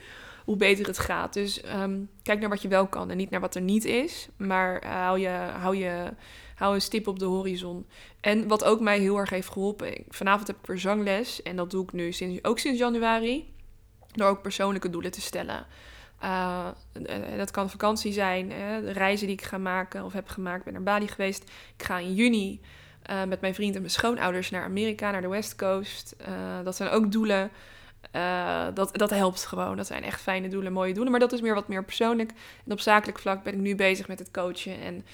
hoe 0.44 0.57
beter 0.57 0.87
het 0.87 0.99
gaat. 0.99 1.33
Dus 1.33 1.62
um, 1.81 2.09
kijk 2.22 2.40
naar 2.40 2.49
wat 2.49 2.62
je 2.62 2.68
wel 2.68 2.87
kan 2.87 3.11
en 3.11 3.16
niet 3.16 3.31
naar 3.31 3.40
wat 3.40 3.55
er 3.55 3.61
niet 3.61 3.85
is. 3.85 4.29
Maar 4.37 4.85
uh, 4.85 4.90
hou, 4.90 5.18
je, 5.18 5.29
hou, 5.59 5.77
je, 5.77 6.12
hou 6.55 6.75
een 6.75 6.81
stip 6.81 7.07
op 7.07 7.18
de 7.18 7.25
horizon. 7.25 7.87
En 8.20 8.49
wat 8.49 8.64
ook 8.64 8.81
mij 8.81 8.99
heel 8.99 9.16
erg 9.16 9.31
heeft 9.31 9.49
geholpen. 9.49 10.05
Vanavond 10.09 10.46
heb 10.46 10.57
ik 10.57 10.66
weer 10.66 10.79
zangles 10.79 11.42
en 11.42 11.57
dat 11.57 11.70
doe 11.70 11.83
ik 11.83 11.92
nu 11.92 12.12
sinds, 12.12 12.44
ook 12.44 12.59
sinds 12.59 12.79
januari. 12.79 13.55
Door 14.16 14.29
ook 14.29 14.42
persoonlijke 14.42 14.90
doelen 14.90 15.11
te 15.11 15.20
stellen. 15.20 15.66
Uh, 16.22 16.66
dat 17.37 17.50
kan 17.50 17.70
vakantie 17.70 18.12
zijn, 18.12 18.52
hè, 18.52 18.81
de 18.81 18.92
reizen 18.92 19.26
die 19.26 19.37
ik 19.37 19.44
ga 19.44 19.59
maken 19.59 20.05
of 20.05 20.12
heb 20.12 20.29
gemaakt. 20.29 20.59
Ik 20.59 20.64
ben 20.64 20.72
naar 20.72 20.83
Bali 20.83 21.09
geweest. 21.09 21.42
Ik 21.76 21.85
ga 21.85 21.98
in 21.98 22.14
juni 22.14 22.61
met 23.29 23.40
mijn 23.40 23.55
vriend 23.55 23.74
en 23.74 23.81
mijn 23.81 23.92
schoonouders 23.92 24.50
naar 24.50 24.64
Amerika, 24.64 25.11
naar 25.11 25.20
de 25.20 25.29
West 25.29 25.57
Coast. 25.57 26.16
Dat 26.64 26.76
zijn 26.76 26.90
ook 26.90 27.12
doelen. 27.12 27.50
dat, 28.74 28.90
dat 28.92 29.11
helpt 29.11 29.46
gewoon. 29.46 29.76
Dat 29.76 29.87
zijn 29.87 30.02
echt 30.02 30.20
fijne 30.20 30.48
doelen, 30.48 30.72
mooie 30.72 30.92
doelen. 30.92 31.11
Maar 31.11 31.20
dat 31.20 31.33
is 31.33 31.40
meer 31.40 31.55
wat 31.55 31.68
meer 31.68 31.85
persoonlijk. 31.85 32.31
En 32.66 32.72
op 32.72 32.81
zakelijk 32.81 33.18
vlak 33.18 33.42
ben 33.42 33.52
ik 33.52 33.59
nu 33.59 33.74
bezig 33.74 34.09
met 34.09 34.18
het 34.18 34.31
coachen. 34.31 34.76
En 34.81 35.05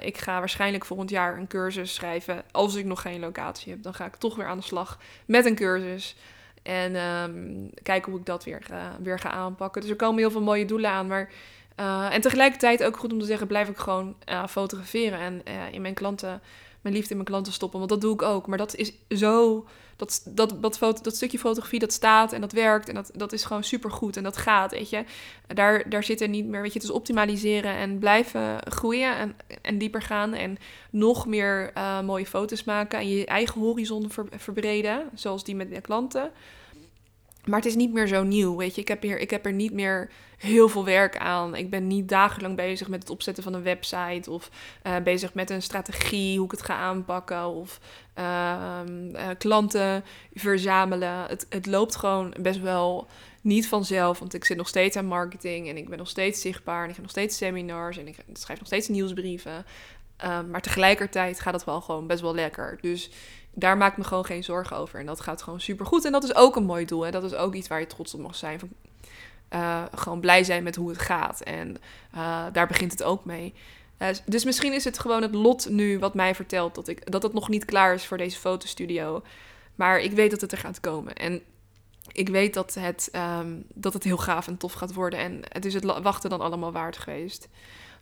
ik 0.00 0.18
ga 0.18 0.38
waarschijnlijk 0.38 0.84
volgend 0.84 1.10
jaar 1.10 1.38
een 1.38 1.46
cursus 1.46 1.94
schrijven. 1.94 2.42
Als 2.50 2.74
ik 2.74 2.84
nog 2.84 3.00
geen 3.00 3.20
locatie 3.20 3.72
heb, 3.72 3.82
dan 3.82 3.94
ga 3.94 4.06
ik 4.06 4.16
toch 4.16 4.36
weer 4.36 4.46
aan 4.46 4.58
de 4.58 4.64
slag 4.64 4.98
met 5.26 5.46
een 5.46 5.54
cursus. 5.54 6.16
En 6.66 6.96
um, 6.96 7.70
kijken 7.82 8.10
hoe 8.10 8.20
ik 8.20 8.26
dat 8.26 8.44
weer, 8.44 8.66
weer 9.02 9.18
ga 9.18 9.30
aanpakken. 9.30 9.80
Dus 9.80 9.90
er 9.90 9.96
komen 9.96 10.18
heel 10.18 10.30
veel 10.30 10.42
mooie 10.42 10.64
doelen 10.64 10.90
aan. 10.90 11.06
Maar, 11.06 11.30
uh, 11.80 12.14
en 12.14 12.20
tegelijkertijd 12.20 12.84
ook 12.84 12.96
goed 12.96 13.12
om 13.12 13.18
te 13.18 13.26
zeggen, 13.26 13.46
blijf 13.46 13.68
ik 13.68 13.76
gewoon 13.76 14.16
uh, 14.30 14.46
fotograferen. 14.46 15.18
En 15.18 15.42
in 15.72 15.82
mijn 15.82 15.94
klanten, 15.94 16.40
mijn 16.86 16.98
liefde 16.98 17.14
in 17.14 17.20
mijn 17.20 17.30
klanten 17.30 17.52
stoppen. 17.52 17.78
Want 17.78 17.90
dat 17.90 18.00
doe 18.00 18.14
ik 18.14 18.22
ook. 18.22 18.46
Maar 18.46 18.58
dat 18.58 18.74
is 18.74 18.92
zo 19.08 19.66
dat, 19.96 20.22
dat, 20.28 20.56
dat, 20.60 20.78
foto, 20.78 21.02
dat 21.02 21.16
stukje 21.16 21.38
fotografie 21.38 21.78
dat 21.78 21.92
staat 21.92 22.32
en 22.32 22.40
dat 22.40 22.52
werkt 22.52 22.88
en 22.88 22.94
dat, 22.94 23.10
dat 23.14 23.32
is 23.32 23.44
gewoon 23.44 23.64
super 23.64 23.90
goed 23.90 24.16
en 24.16 24.22
dat 24.22 24.36
gaat, 24.36 24.70
weet 24.70 24.90
je. 24.90 25.04
Daar, 25.46 25.88
daar 25.88 26.04
zitten 26.04 26.30
niet 26.30 26.46
meer, 26.46 26.62
weet 26.62 26.72
je, 26.72 26.80
is 26.80 26.90
optimaliseren 26.90 27.76
en 27.76 27.98
blijven 27.98 28.58
groeien 28.68 29.16
en, 29.16 29.36
en 29.62 29.78
dieper 29.78 30.02
gaan 30.02 30.34
en 30.34 30.58
nog 30.90 31.26
meer 31.26 31.70
uh, 31.76 32.00
mooie 32.00 32.26
foto's 32.26 32.64
maken 32.64 32.98
en 32.98 33.08
je 33.08 33.26
eigen 33.26 33.60
horizon 33.60 34.10
ver, 34.10 34.26
verbreden, 34.36 35.02
zoals 35.14 35.44
die 35.44 35.56
met 35.56 35.70
de 35.70 35.80
klanten. 35.80 36.30
Maar 37.46 37.58
het 37.58 37.68
is 37.68 37.74
niet 37.74 37.92
meer 37.92 38.06
zo 38.06 38.22
nieuw, 38.22 38.56
weet 38.56 38.74
je. 38.74 38.80
Ik 38.80 38.88
heb, 38.88 39.02
hier, 39.02 39.18
ik 39.18 39.30
heb 39.30 39.46
er 39.46 39.52
niet 39.52 39.72
meer 39.72 40.10
heel 40.36 40.68
veel 40.68 40.84
werk 40.84 41.16
aan. 41.16 41.54
Ik 41.54 41.70
ben 41.70 41.86
niet 41.86 42.08
dagenlang 42.08 42.56
bezig 42.56 42.88
met 42.88 43.00
het 43.00 43.10
opzetten 43.10 43.42
van 43.42 43.54
een 43.54 43.62
website 43.62 44.30
of 44.30 44.50
uh, 44.86 44.96
bezig 44.96 45.34
met 45.34 45.50
een 45.50 45.62
strategie, 45.62 46.36
hoe 46.36 46.44
ik 46.44 46.50
het 46.50 46.62
ga 46.62 46.76
aanpakken 46.76 47.46
of 47.46 47.80
uh, 48.18 48.80
uh, 49.12 49.28
klanten 49.38 50.04
verzamelen. 50.34 51.26
Het, 51.28 51.46
het 51.48 51.66
loopt 51.66 51.96
gewoon 51.96 52.34
best 52.40 52.60
wel 52.60 53.06
niet 53.40 53.68
vanzelf, 53.68 54.18
want 54.18 54.34
ik 54.34 54.44
zit 54.44 54.56
nog 54.56 54.68
steeds 54.68 54.96
aan 54.96 55.06
marketing 55.06 55.68
en 55.68 55.76
ik 55.76 55.88
ben 55.88 55.98
nog 55.98 56.08
steeds 56.08 56.40
zichtbaar 56.40 56.82
en 56.82 56.88
ik 56.88 56.94
heb 56.94 57.02
nog 57.02 57.10
steeds 57.10 57.36
seminars 57.36 57.98
en 57.98 58.08
ik 58.08 58.16
schrijf 58.32 58.58
nog 58.58 58.68
steeds 58.68 58.88
nieuwsbrieven. 58.88 59.64
Ehm, 60.16 60.50
maar 60.50 60.60
tegelijkertijd 60.60 61.40
gaat 61.40 61.54
het 61.54 61.64
wel 61.64 61.80
gewoon 61.80 62.06
best 62.06 62.20
wel 62.20 62.34
lekker. 62.34 62.78
Dus 62.80 63.10
daar 63.58 63.76
maak 63.76 63.96
me 63.96 64.04
gewoon 64.04 64.24
geen 64.24 64.44
zorgen 64.44 64.76
over. 64.76 65.00
En 65.00 65.06
dat 65.06 65.20
gaat 65.20 65.42
gewoon 65.42 65.60
super 65.60 65.86
goed. 65.86 66.04
En 66.04 66.12
dat 66.12 66.24
is 66.24 66.34
ook 66.34 66.56
een 66.56 66.64
mooi 66.64 66.84
doel. 66.84 67.06
En 67.06 67.12
dat 67.12 67.24
is 67.24 67.34
ook 67.34 67.54
iets 67.54 67.68
waar 67.68 67.80
je 67.80 67.86
trots 67.86 68.14
op 68.14 68.20
mag 68.20 68.36
zijn. 68.36 68.58
Van, 68.58 68.68
uh, 69.50 69.82
gewoon 69.94 70.20
blij 70.20 70.44
zijn 70.44 70.62
met 70.62 70.76
hoe 70.76 70.88
het 70.88 70.98
gaat. 70.98 71.40
En 71.40 71.76
uh, 72.14 72.44
daar 72.52 72.66
begint 72.66 72.92
het 72.92 73.02
ook 73.02 73.24
mee. 73.24 73.54
Uh, 73.98 74.08
dus 74.26 74.44
misschien 74.44 74.72
is 74.72 74.84
het 74.84 74.98
gewoon 74.98 75.22
het 75.22 75.34
lot 75.34 75.68
nu 75.68 75.98
wat 75.98 76.14
mij 76.14 76.34
vertelt 76.34 76.74
dat, 76.74 76.88
ik, 76.88 77.10
dat 77.10 77.22
het 77.22 77.32
nog 77.32 77.48
niet 77.48 77.64
klaar 77.64 77.94
is 77.94 78.06
voor 78.06 78.18
deze 78.18 78.38
fotostudio. 78.38 79.22
Maar 79.74 80.00
ik 80.00 80.12
weet 80.12 80.30
dat 80.30 80.40
het 80.40 80.52
er 80.52 80.58
gaat 80.58 80.80
komen. 80.80 81.14
En 81.14 81.42
ik 82.12 82.28
weet 82.28 82.54
dat 82.54 82.74
het, 82.74 83.08
ehm, 83.12 83.54
dat 83.74 83.92
het 83.92 84.04
heel 84.04 84.16
gaaf 84.16 84.46
en 84.46 84.56
tof 84.56 84.72
gaat 84.72 84.92
worden. 84.92 85.18
En 85.18 85.40
het 85.48 85.64
is 85.64 85.74
het 85.74 85.84
wachten 85.84 86.30
dan 86.30 86.40
allemaal 86.40 86.72
waard 86.72 86.96
geweest. 86.96 87.48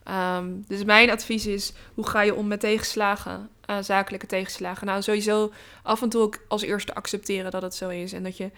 Ehm, 0.04 0.52
dus 0.66 0.84
mijn 0.84 1.10
advies 1.10 1.46
is, 1.46 1.72
hoe 1.94 2.06
ga 2.06 2.22
je 2.22 2.34
om 2.34 2.46
met 2.46 2.60
tegenslagen, 2.60 3.48
uh, 3.70 3.78
zakelijke 3.80 4.26
tegenslagen? 4.26 4.86
Nou, 4.86 5.02
sowieso 5.02 5.52
af 5.82 6.02
en 6.02 6.08
toe 6.08 6.22
ook 6.22 6.38
als 6.48 6.62
eerste 6.62 6.94
accepteren 6.94 7.50
dat 7.50 7.62
het 7.62 7.74
zo 7.74 7.88
is. 7.88 8.12
En 8.12 8.22
dat 8.22 8.36
je 8.36 8.50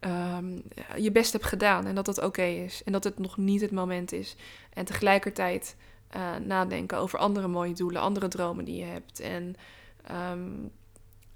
ehm, 0.00 0.58
je 0.96 1.12
best 1.12 1.32
hebt 1.32 1.44
gedaan 1.44 1.86
en 1.86 1.94
dat 1.94 2.04
dat 2.04 2.22
oké 2.22 2.42
is. 2.42 2.82
En 2.84 2.92
dat 2.92 3.04
het 3.04 3.18
nog 3.18 3.36
niet 3.36 3.60
het 3.60 3.70
moment 3.70 4.12
is. 4.12 4.36
En 4.72 4.84
tegelijkertijd 4.84 5.76
uh, 6.16 6.36
nadenken 6.44 6.98
over 6.98 7.18
andere 7.18 7.48
mooie 7.48 7.74
doelen, 7.74 8.02
andere 8.02 8.28
dromen 8.28 8.64
die 8.64 8.76
je 8.76 8.84
hebt. 8.84 9.20
En 9.20 9.56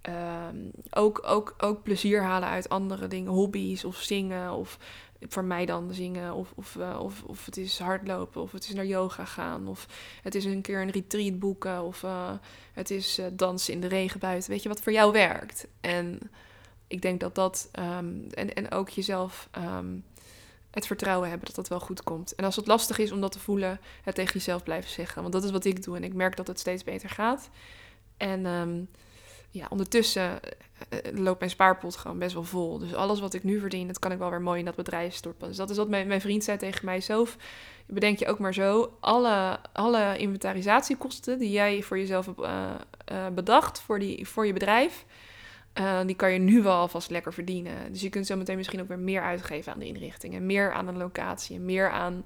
Ehm, 0.07 0.71
ook, 0.91 1.23
ook, 1.25 1.55
ook 1.59 1.83
plezier 1.83 2.23
halen 2.23 2.49
uit 2.49 2.69
andere 2.69 3.07
dingen, 3.07 3.33
hobby's 3.33 3.85
of 3.85 3.97
zingen 3.97 4.53
of 4.53 4.79
voor 5.21 5.45
mij 5.45 5.67
dan 5.67 5.95
zingen 5.95 6.35
of, 6.35 6.53
of, 6.55 6.75
uh, 6.75 6.99
of, 7.03 7.23
of 7.23 7.45
het 7.45 7.57
is 7.57 7.79
hardlopen 7.79 8.43
of 8.43 8.53
het 8.53 8.65
is 8.65 8.75
naar 8.75 8.87
yoga 8.87 9.25
gaan 9.25 9.69
of 9.69 9.87
het 10.23 10.35
is 10.35 10.45
een 10.45 10.61
keer 10.61 10.81
een 10.81 10.91
retreat 10.91 11.39
boeken 11.39 11.83
of 11.83 12.03
uh, 12.03 12.31
het 12.73 12.91
is 12.91 13.19
uh, 13.19 13.27
dansen 13.33 13.73
in 13.73 13.81
de 13.81 13.87
regen 13.87 14.21
buiten. 14.21 14.51
Weet 14.51 14.63
je 14.63 14.69
wat 14.69 14.81
voor 14.81 14.93
jou 14.93 15.13
werkt? 15.13 15.67
En 15.81 16.21
ik 16.87 17.03
denk 17.03 17.21
dat 17.21 17.35
dat 17.35 17.69
um, 17.79 18.27
en, 18.31 18.55
en 18.55 18.71
ook 18.71 18.89
jezelf 18.89 19.49
um, 19.59 20.05
het 20.71 20.87
vertrouwen 20.87 21.29
hebben 21.29 21.47
dat 21.47 21.57
dat 21.57 21.69
wel 21.69 21.81
goed 21.81 22.03
komt. 22.03 22.35
En 22.35 22.45
als 22.45 22.57
het 22.57 22.67
lastig 22.67 22.99
is 22.99 23.13
om 23.13 23.21
dat 23.21 23.33
te 23.33 23.39
voelen, 23.39 23.81
het 24.03 24.15
tegen 24.15 24.33
jezelf 24.33 24.63
blijven 24.63 24.91
zeggen. 24.91 25.23
Want 25.23 25.35
dat 25.35 25.45
is 25.45 25.51
wat 25.51 25.65
ik 25.65 25.83
doe 25.83 25.97
en 25.97 26.05
ik 26.05 26.15
merk 26.15 26.37
dat 26.37 26.47
het 26.47 26.59
steeds 26.59 26.85
beter 26.85 27.11
gaat. 27.11 27.51
En 28.17 28.47
ja, 29.51 29.67
ondertussen 29.71 30.41
eh, 30.43 30.99
eh, 30.99 31.19
loopt 31.19 31.39
mijn 31.39 31.51
spaarpot 31.51 31.97
gewoon 31.97 32.19
best 32.19 32.35
wel 32.35 32.45
vol. 32.45 32.79
Dus 32.79 32.95
alles 32.95 33.21
wat 33.21 33.35
ik 33.35 33.45
nu 33.45 33.61
verdien, 33.61 33.87
dat 33.87 33.99
kan 33.99 34.13
ik 34.13 34.19
wel 34.19 34.31
weer 34.31 34.41
mooi 34.41 34.59
in 34.59 34.65
dat 34.65 34.75
bedrijf 34.75 35.15
storten. 35.15 35.49
Dus 35.49 35.57
dat 35.57 35.71
is 35.71 35.77
wat 35.77 35.89
mijn, 35.89 36.07
mijn 36.07 36.21
vriend 36.21 36.45
zei 36.45 36.59
tegen 36.59 36.85
mij 36.85 37.01
zelf. 37.01 37.37
Bedenk 37.87 38.19
je 38.19 38.27
ook 38.27 38.39
maar 38.39 38.55
zo, 38.55 38.97
alle, 39.01 39.59
alle 39.73 40.19
inventarisatiekosten 40.19 41.39
die 41.39 41.51
jij 41.51 41.83
voor 41.83 41.99
jezelf 41.99 42.27
hebt 42.27 42.41
uh, 42.41 43.27
bedacht 43.35 43.81
voor, 43.81 43.99
die, 43.99 44.29
voor 44.29 44.47
je 44.47 44.53
bedrijf, 44.53 45.05
die 46.07 46.17
kan 46.17 46.33
je 46.33 46.39
nu 46.39 46.63
wel 46.63 46.77
alvast 46.77 47.11
lekker 47.11 47.33
verdienen. 47.33 47.93
Dus 47.93 48.01
je 48.01 48.09
kunt 48.09 48.27
zo 48.27 48.37
meteen 48.37 48.57
misschien 48.57 48.81
ook 48.81 48.89
weer 48.89 48.99
meer 48.99 49.23
uitgeven 49.23 49.73
aan 49.73 49.79
de 49.79 49.87
inrichting. 49.87 50.35
En 50.35 50.47
meer 50.47 50.73
aan 50.73 50.89
een 50.89 50.97
locatie. 50.97 51.61
Meer 51.61 51.91
aan 51.91 52.25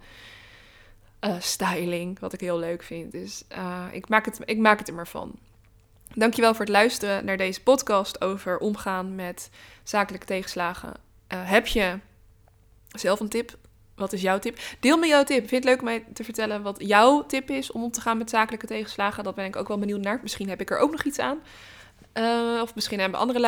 styling, 1.39 2.19
wat 2.19 2.33
ik 2.33 2.41
heel 2.41 2.59
leuk 2.59 2.83
vind. 2.83 3.13
Dus 3.13 3.45
ik, 3.93 4.09
maak 4.09 4.25
het, 4.25 4.41
ik 4.45 4.59
maak 4.59 4.79
het 4.79 4.89
er 4.89 4.95
maar 4.95 5.09
van. 5.09 5.39
Dankjewel 6.15 6.55
voor 6.55 6.65
het 6.65 6.75
luisteren 6.75 7.25
naar 7.25 7.37
deze 7.37 7.63
podcast 7.63 8.21
over 8.21 8.59
omgaan 8.59 9.15
met 9.15 9.51
zakelijke 9.83 10.27
tegenslagen. 10.27 10.89
Uh, 10.89 11.39
heb 11.51 11.67
je 11.67 11.99
zelf 12.89 13.21
een 13.21 13.29
tip? 13.29 13.57
Wat 13.95 14.13
is 14.13 14.23
jouw 14.23 14.39
tip? 14.39 14.59
Deel 14.81 14.99
me 14.99 15.07
jouw 15.07 15.25
tip. 15.25 15.49
Vind 15.49 15.51
het 15.51 15.65
leuk 15.65 15.79
om 15.79 15.85
mij 15.85 16.05
te 16.13 16.25
vertellen 16.25 16.63
wat 16.63 16.77
jouw 16.79 17.27
tip 17.27 17.51
is 17.51 17.73
om 17.73 17.83
om 17.83 17.91
te 17.91 18.01
gaan 18.01 18.19
met 18.19 18.31
zakelijke 18.31 18.67
tegenslagen? 18.67 19.25
Dat 19.25 19.35
ben 19.35 19.45
ik 19.45 19.57
ook 19.57 19.69
wel 19.69 19.79
benieuwd 19.79 20.01
naar. 20.01 20.19
Misschien 20.23 20.49
heb 20.49 20.61
ik 20.61 20.71
er 20.71 20.79
ook 20.79 20.91
nog 20.91 21.03
iets 21.03 21.19
aan. 21.19 21.39
Uh, 22.15 22.61
of 22.63 22.75
misschien 22.75 23.01
hebben 23.01 23.21
andere 23.21 23.41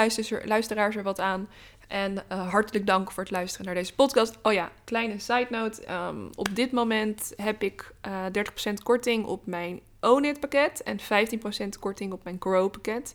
luisteraars 0.45 0.97
er 0.97 1.03
wat 1.03 1.21
aan. 1.21 1.49
En 1.89 2.13
uh, 2.33 2.51
hartelijk 2.51 2.87
dank 2.87 3.13
voor 3.13 3.23
het 3.23 3.33
luisteren 3.33 3.67
naar 3.67 3.75
deze 3.75 3.95
podcast. 3.95 4.39
Oh 4.43 4.53
ja, 4.53 4.71
kleine 4.85 5.19
side 5.19 5.47
note. 5.51 5.93
Um, 5.93 6.31
op 6.35 6.57
dit 6.57 6.73
moment 6.73 7.33
heb 7.37 7.63
ik 7.63 7.93
uh, 8.07 8.27
30% 8.71 8.73
korting 8.83 9.25
op 9.25 9.47
mijn 9.47 9.81
Own 10.05 10.25
It 10.25 10.41
pakket 10.41 10.83
en 10.83 10.99
15% 11.01 11.79
korting 11.81 12.13
op 12.13 12.25
mijn 12.25 12.37
Grow 12.41 12.71
pakket. 12.71 13.15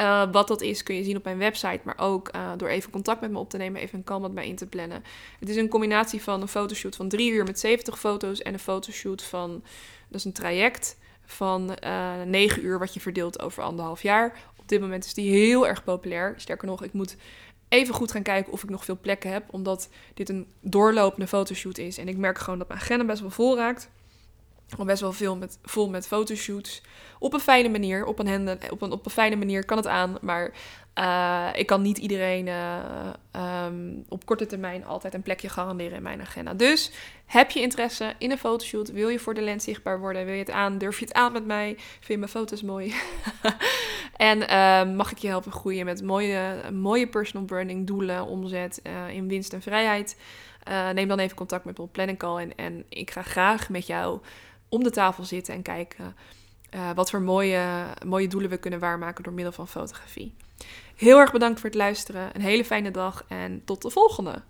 Uh, 0.00 0.32
wat 0.32 0.48
dat 0.48 0.60
is 0.60 0.82
kun 0.82 0.94
je 0.94 1.04
zien 1.04 1.16
op 1.16 1.24
mijn 1.24 1.38
website, 1.38 1.80
maar 1.84 1.98
ook 1.98 2.34
uh, 2.34 2.50
door 2.56 2.68
even 2.68 2.90
contact 2.90 3.20
met 3.20 3.30
me 3.30 3.38
op 3.38 3.50
te 3.50 3.56
nemen, 3.56 3.80
even 3.80 3.98
een 3.98 4.04
call 4.04 4.20
met 4.20 4.32
mij 4.32 4.48
in 4.48 4.56
te 4.56 4.66
plannen. 4.66 5.04
Het 5.38 5.48
is 5.48 5.56
een 5.56 5.68
combinatie 5.68 6.22
van 6.22 6.40
een 6.40 6.48
fotoshoot 6.48 6.96
van 6.96 7.08
drie 7.08 7.30
uur 7.30 7.44
met 7.44 7.60
70 7.60 7.98
foto's 7.98 8.42
en 8.42 8.52
een 8.52 8.58
fotoshoot 8.58 9.22
van, 9.22 9.50
dat 10.08 10.18
is 10.18 10.24
een 10.24 10.32
traject 10.32 10.98
van 11.24 11.76
uh, 11.84 12.22
9 12.26 12.64
uur 12.64 12.78
wat 12.78 12.94
je 12.94 13.00
verdeelt 13.00 13.42
over 13.42 13.62
anderhalf 13.62 14.02
jaar. 14.02 14.38
Op 14.56 14.68
dit 14.68 14.80
moment 14.80 15.04
is 15.04 15.14
die 15.14 15.30
heel 15.30 15.66
erg 15.66 15.84
populair. 15.84 16.34
Sterker 16.36 16.66
nog, 16.68 16.82
ik 16.82 16.92
moet 16.92 17.16
even 17.68 17.94
goed 17.94 18.10
gaan 18.10 18.22
kijken 18.22 18.52
of 18.52 18.62
ik 18.62 18.70
nog 18.70 18.84
veel 18.84 18.98
plekken 19.00 19.32
heb, 19.32 19.44
omdat 19.50 19.88
dit 20.14 20.28
een 20.28 20.46
doorlopende 20.60 21.26
fotoshoot 21.26 21.78
is. 21.78 21.98
En 21.98 22.08
ik 22.08 22.16
merk 22.16 22.38
gewoon 22.38 22.58
dat 22.58 22.68
mijn 22.68 22.80
agenda 22.80 23.04
best 23.04 23.20
wel 23.20 23.30
vol 23.30 23.56
raakt 23.56 23.90
al 24.78 24.84
best 24.84 25.00
wel 25.00 25.12
veel 25.12 25.36
met, 25.36 25.58
vol 25.62 25.88
met 25.88 26.06
fotoshoots. 26.06 26.82
Op 27.18 27.32
een 27.32 27.40
fijne 27.40 27.68
manier. 27.68 28.04
Op 28.04 28.18
een, 28.18 28.26
hende, 28.26 28.58
op 28.70 28.82
een, 28.82 28.92
op 28.92 29.04
een 29.04 29.10
fijne 29.10 29.36
manier 29.36 29.64
kan 29.64 29.76
het 29.76 29.86
aan. 29.86 30.18
Maar 30.20 30.52
uh, 30.98 31.48
ik 31.54 31.66
kan 31.66 31.82
niet 31.82 31.98
iedereen 31.98 32.46
uh, 32.46 33.64
um, 33.66 34.04
op 34.08 34.26
korte 34.26 34.46
termijn 34.46 34.84
altijd 34.84 35.14
een 35.14 35.22
plekje 35.22 35.48
garanderen 35.48 35.96
in 35.96 36.02
mijn 36.02 36.20
agenda. 36.20 36.54
Dus 36.54 36.90
heb 37.26 37.50
je 37.50 37.60
interesse 37.60 38.14
in 38.18 38.30
een 38.30 38.38
fotoshoot? 38.38 38.92
Wil 38.92 39.08
je 39.08 39.18
voor 39.18 39.34
de 39.34 39.40
lens 39.40 39.64
zichtbaar 39.64 40.00
worden? 40.00 40.24
Wil 40.24 40.34
je 40.34 40.40
het 40.40 40.50
aan? 40.50 40.78
Durf 40.78 40.98
je 40.98 41.04
het 41.04 41.14
aan 41.14 41.32
met 41.32 41.46
mij? 41.46 41.74
Vind 41.76 42.06
je 42.06 42.18
mijn 42.18 42.30
foto's 42.30 42.62
mooi? 42.62 42.94
en 44.16 44.38
uh, 44.38 44.96
mag 44.96 45.10
ik 45.10 45.18
je 45.18 45.28
helpen 45.28 45.52
groeien 45.52 45.84
met 45.84 46.02
mooie, 46.02 46.70
mooie 46.72 47.08
personal 47.08 47.46
branding 47.46 47.86
doelen, 47.86 48.26
omzet 48.26 48.82
in 49.12 49.28
winst 49.28 49.52
en 49.52 49.62
vrijheid? 49.62 50.16
neem 50.92 51.08
dan 51.08 51.18
even 51.18 51.36
contact 51.36 51.64
met 51.64 51.78
me 51.78 51.84
op 51.84 51.92
Planning 51.92 52.18
Call. 52.18 52.36
En, 52.36 52.54
en 52.54 52.84
ik 52.88 53.10
ga 53.10 53.22
graag 53.22 53.68
met 53.68 53.86
jou 53.86 54.20
om 54.70 54.82
de 54.82 54.90
tafel 54.90 55.24
zitten 55.24 55.54
en 55.54 55.62
kijken 55.62 56.16
uh, 56.74 56.90
wat 56.94 57.10
voor 57.10 57.22
mooie, 57.22 57.84
mooie 58.06 58.28
doelen 58.28 58.50
we 58.50 58.56
kunnen 58.56 58.80
waarmaken 58.80 59.24
door 59.24 59.32
middel 59.32 59.52
van 59.52 59.68
fotografie. 59.68 60.34
Heel 60.96 61.18
erg 61.18 61.32
bedankt 61.32 61.60
voor 61.60 61.68
het 61.68 61.78
luisteren. 61.78 62.30
Een 62.32 62.40
hele 62.40 62.64
fijne 62.64 62.90
dag 62.90 63.24
en 63.28 63.64
tot 63.64 63.82
de 63.82 63.90
volgende. 63.90 64.42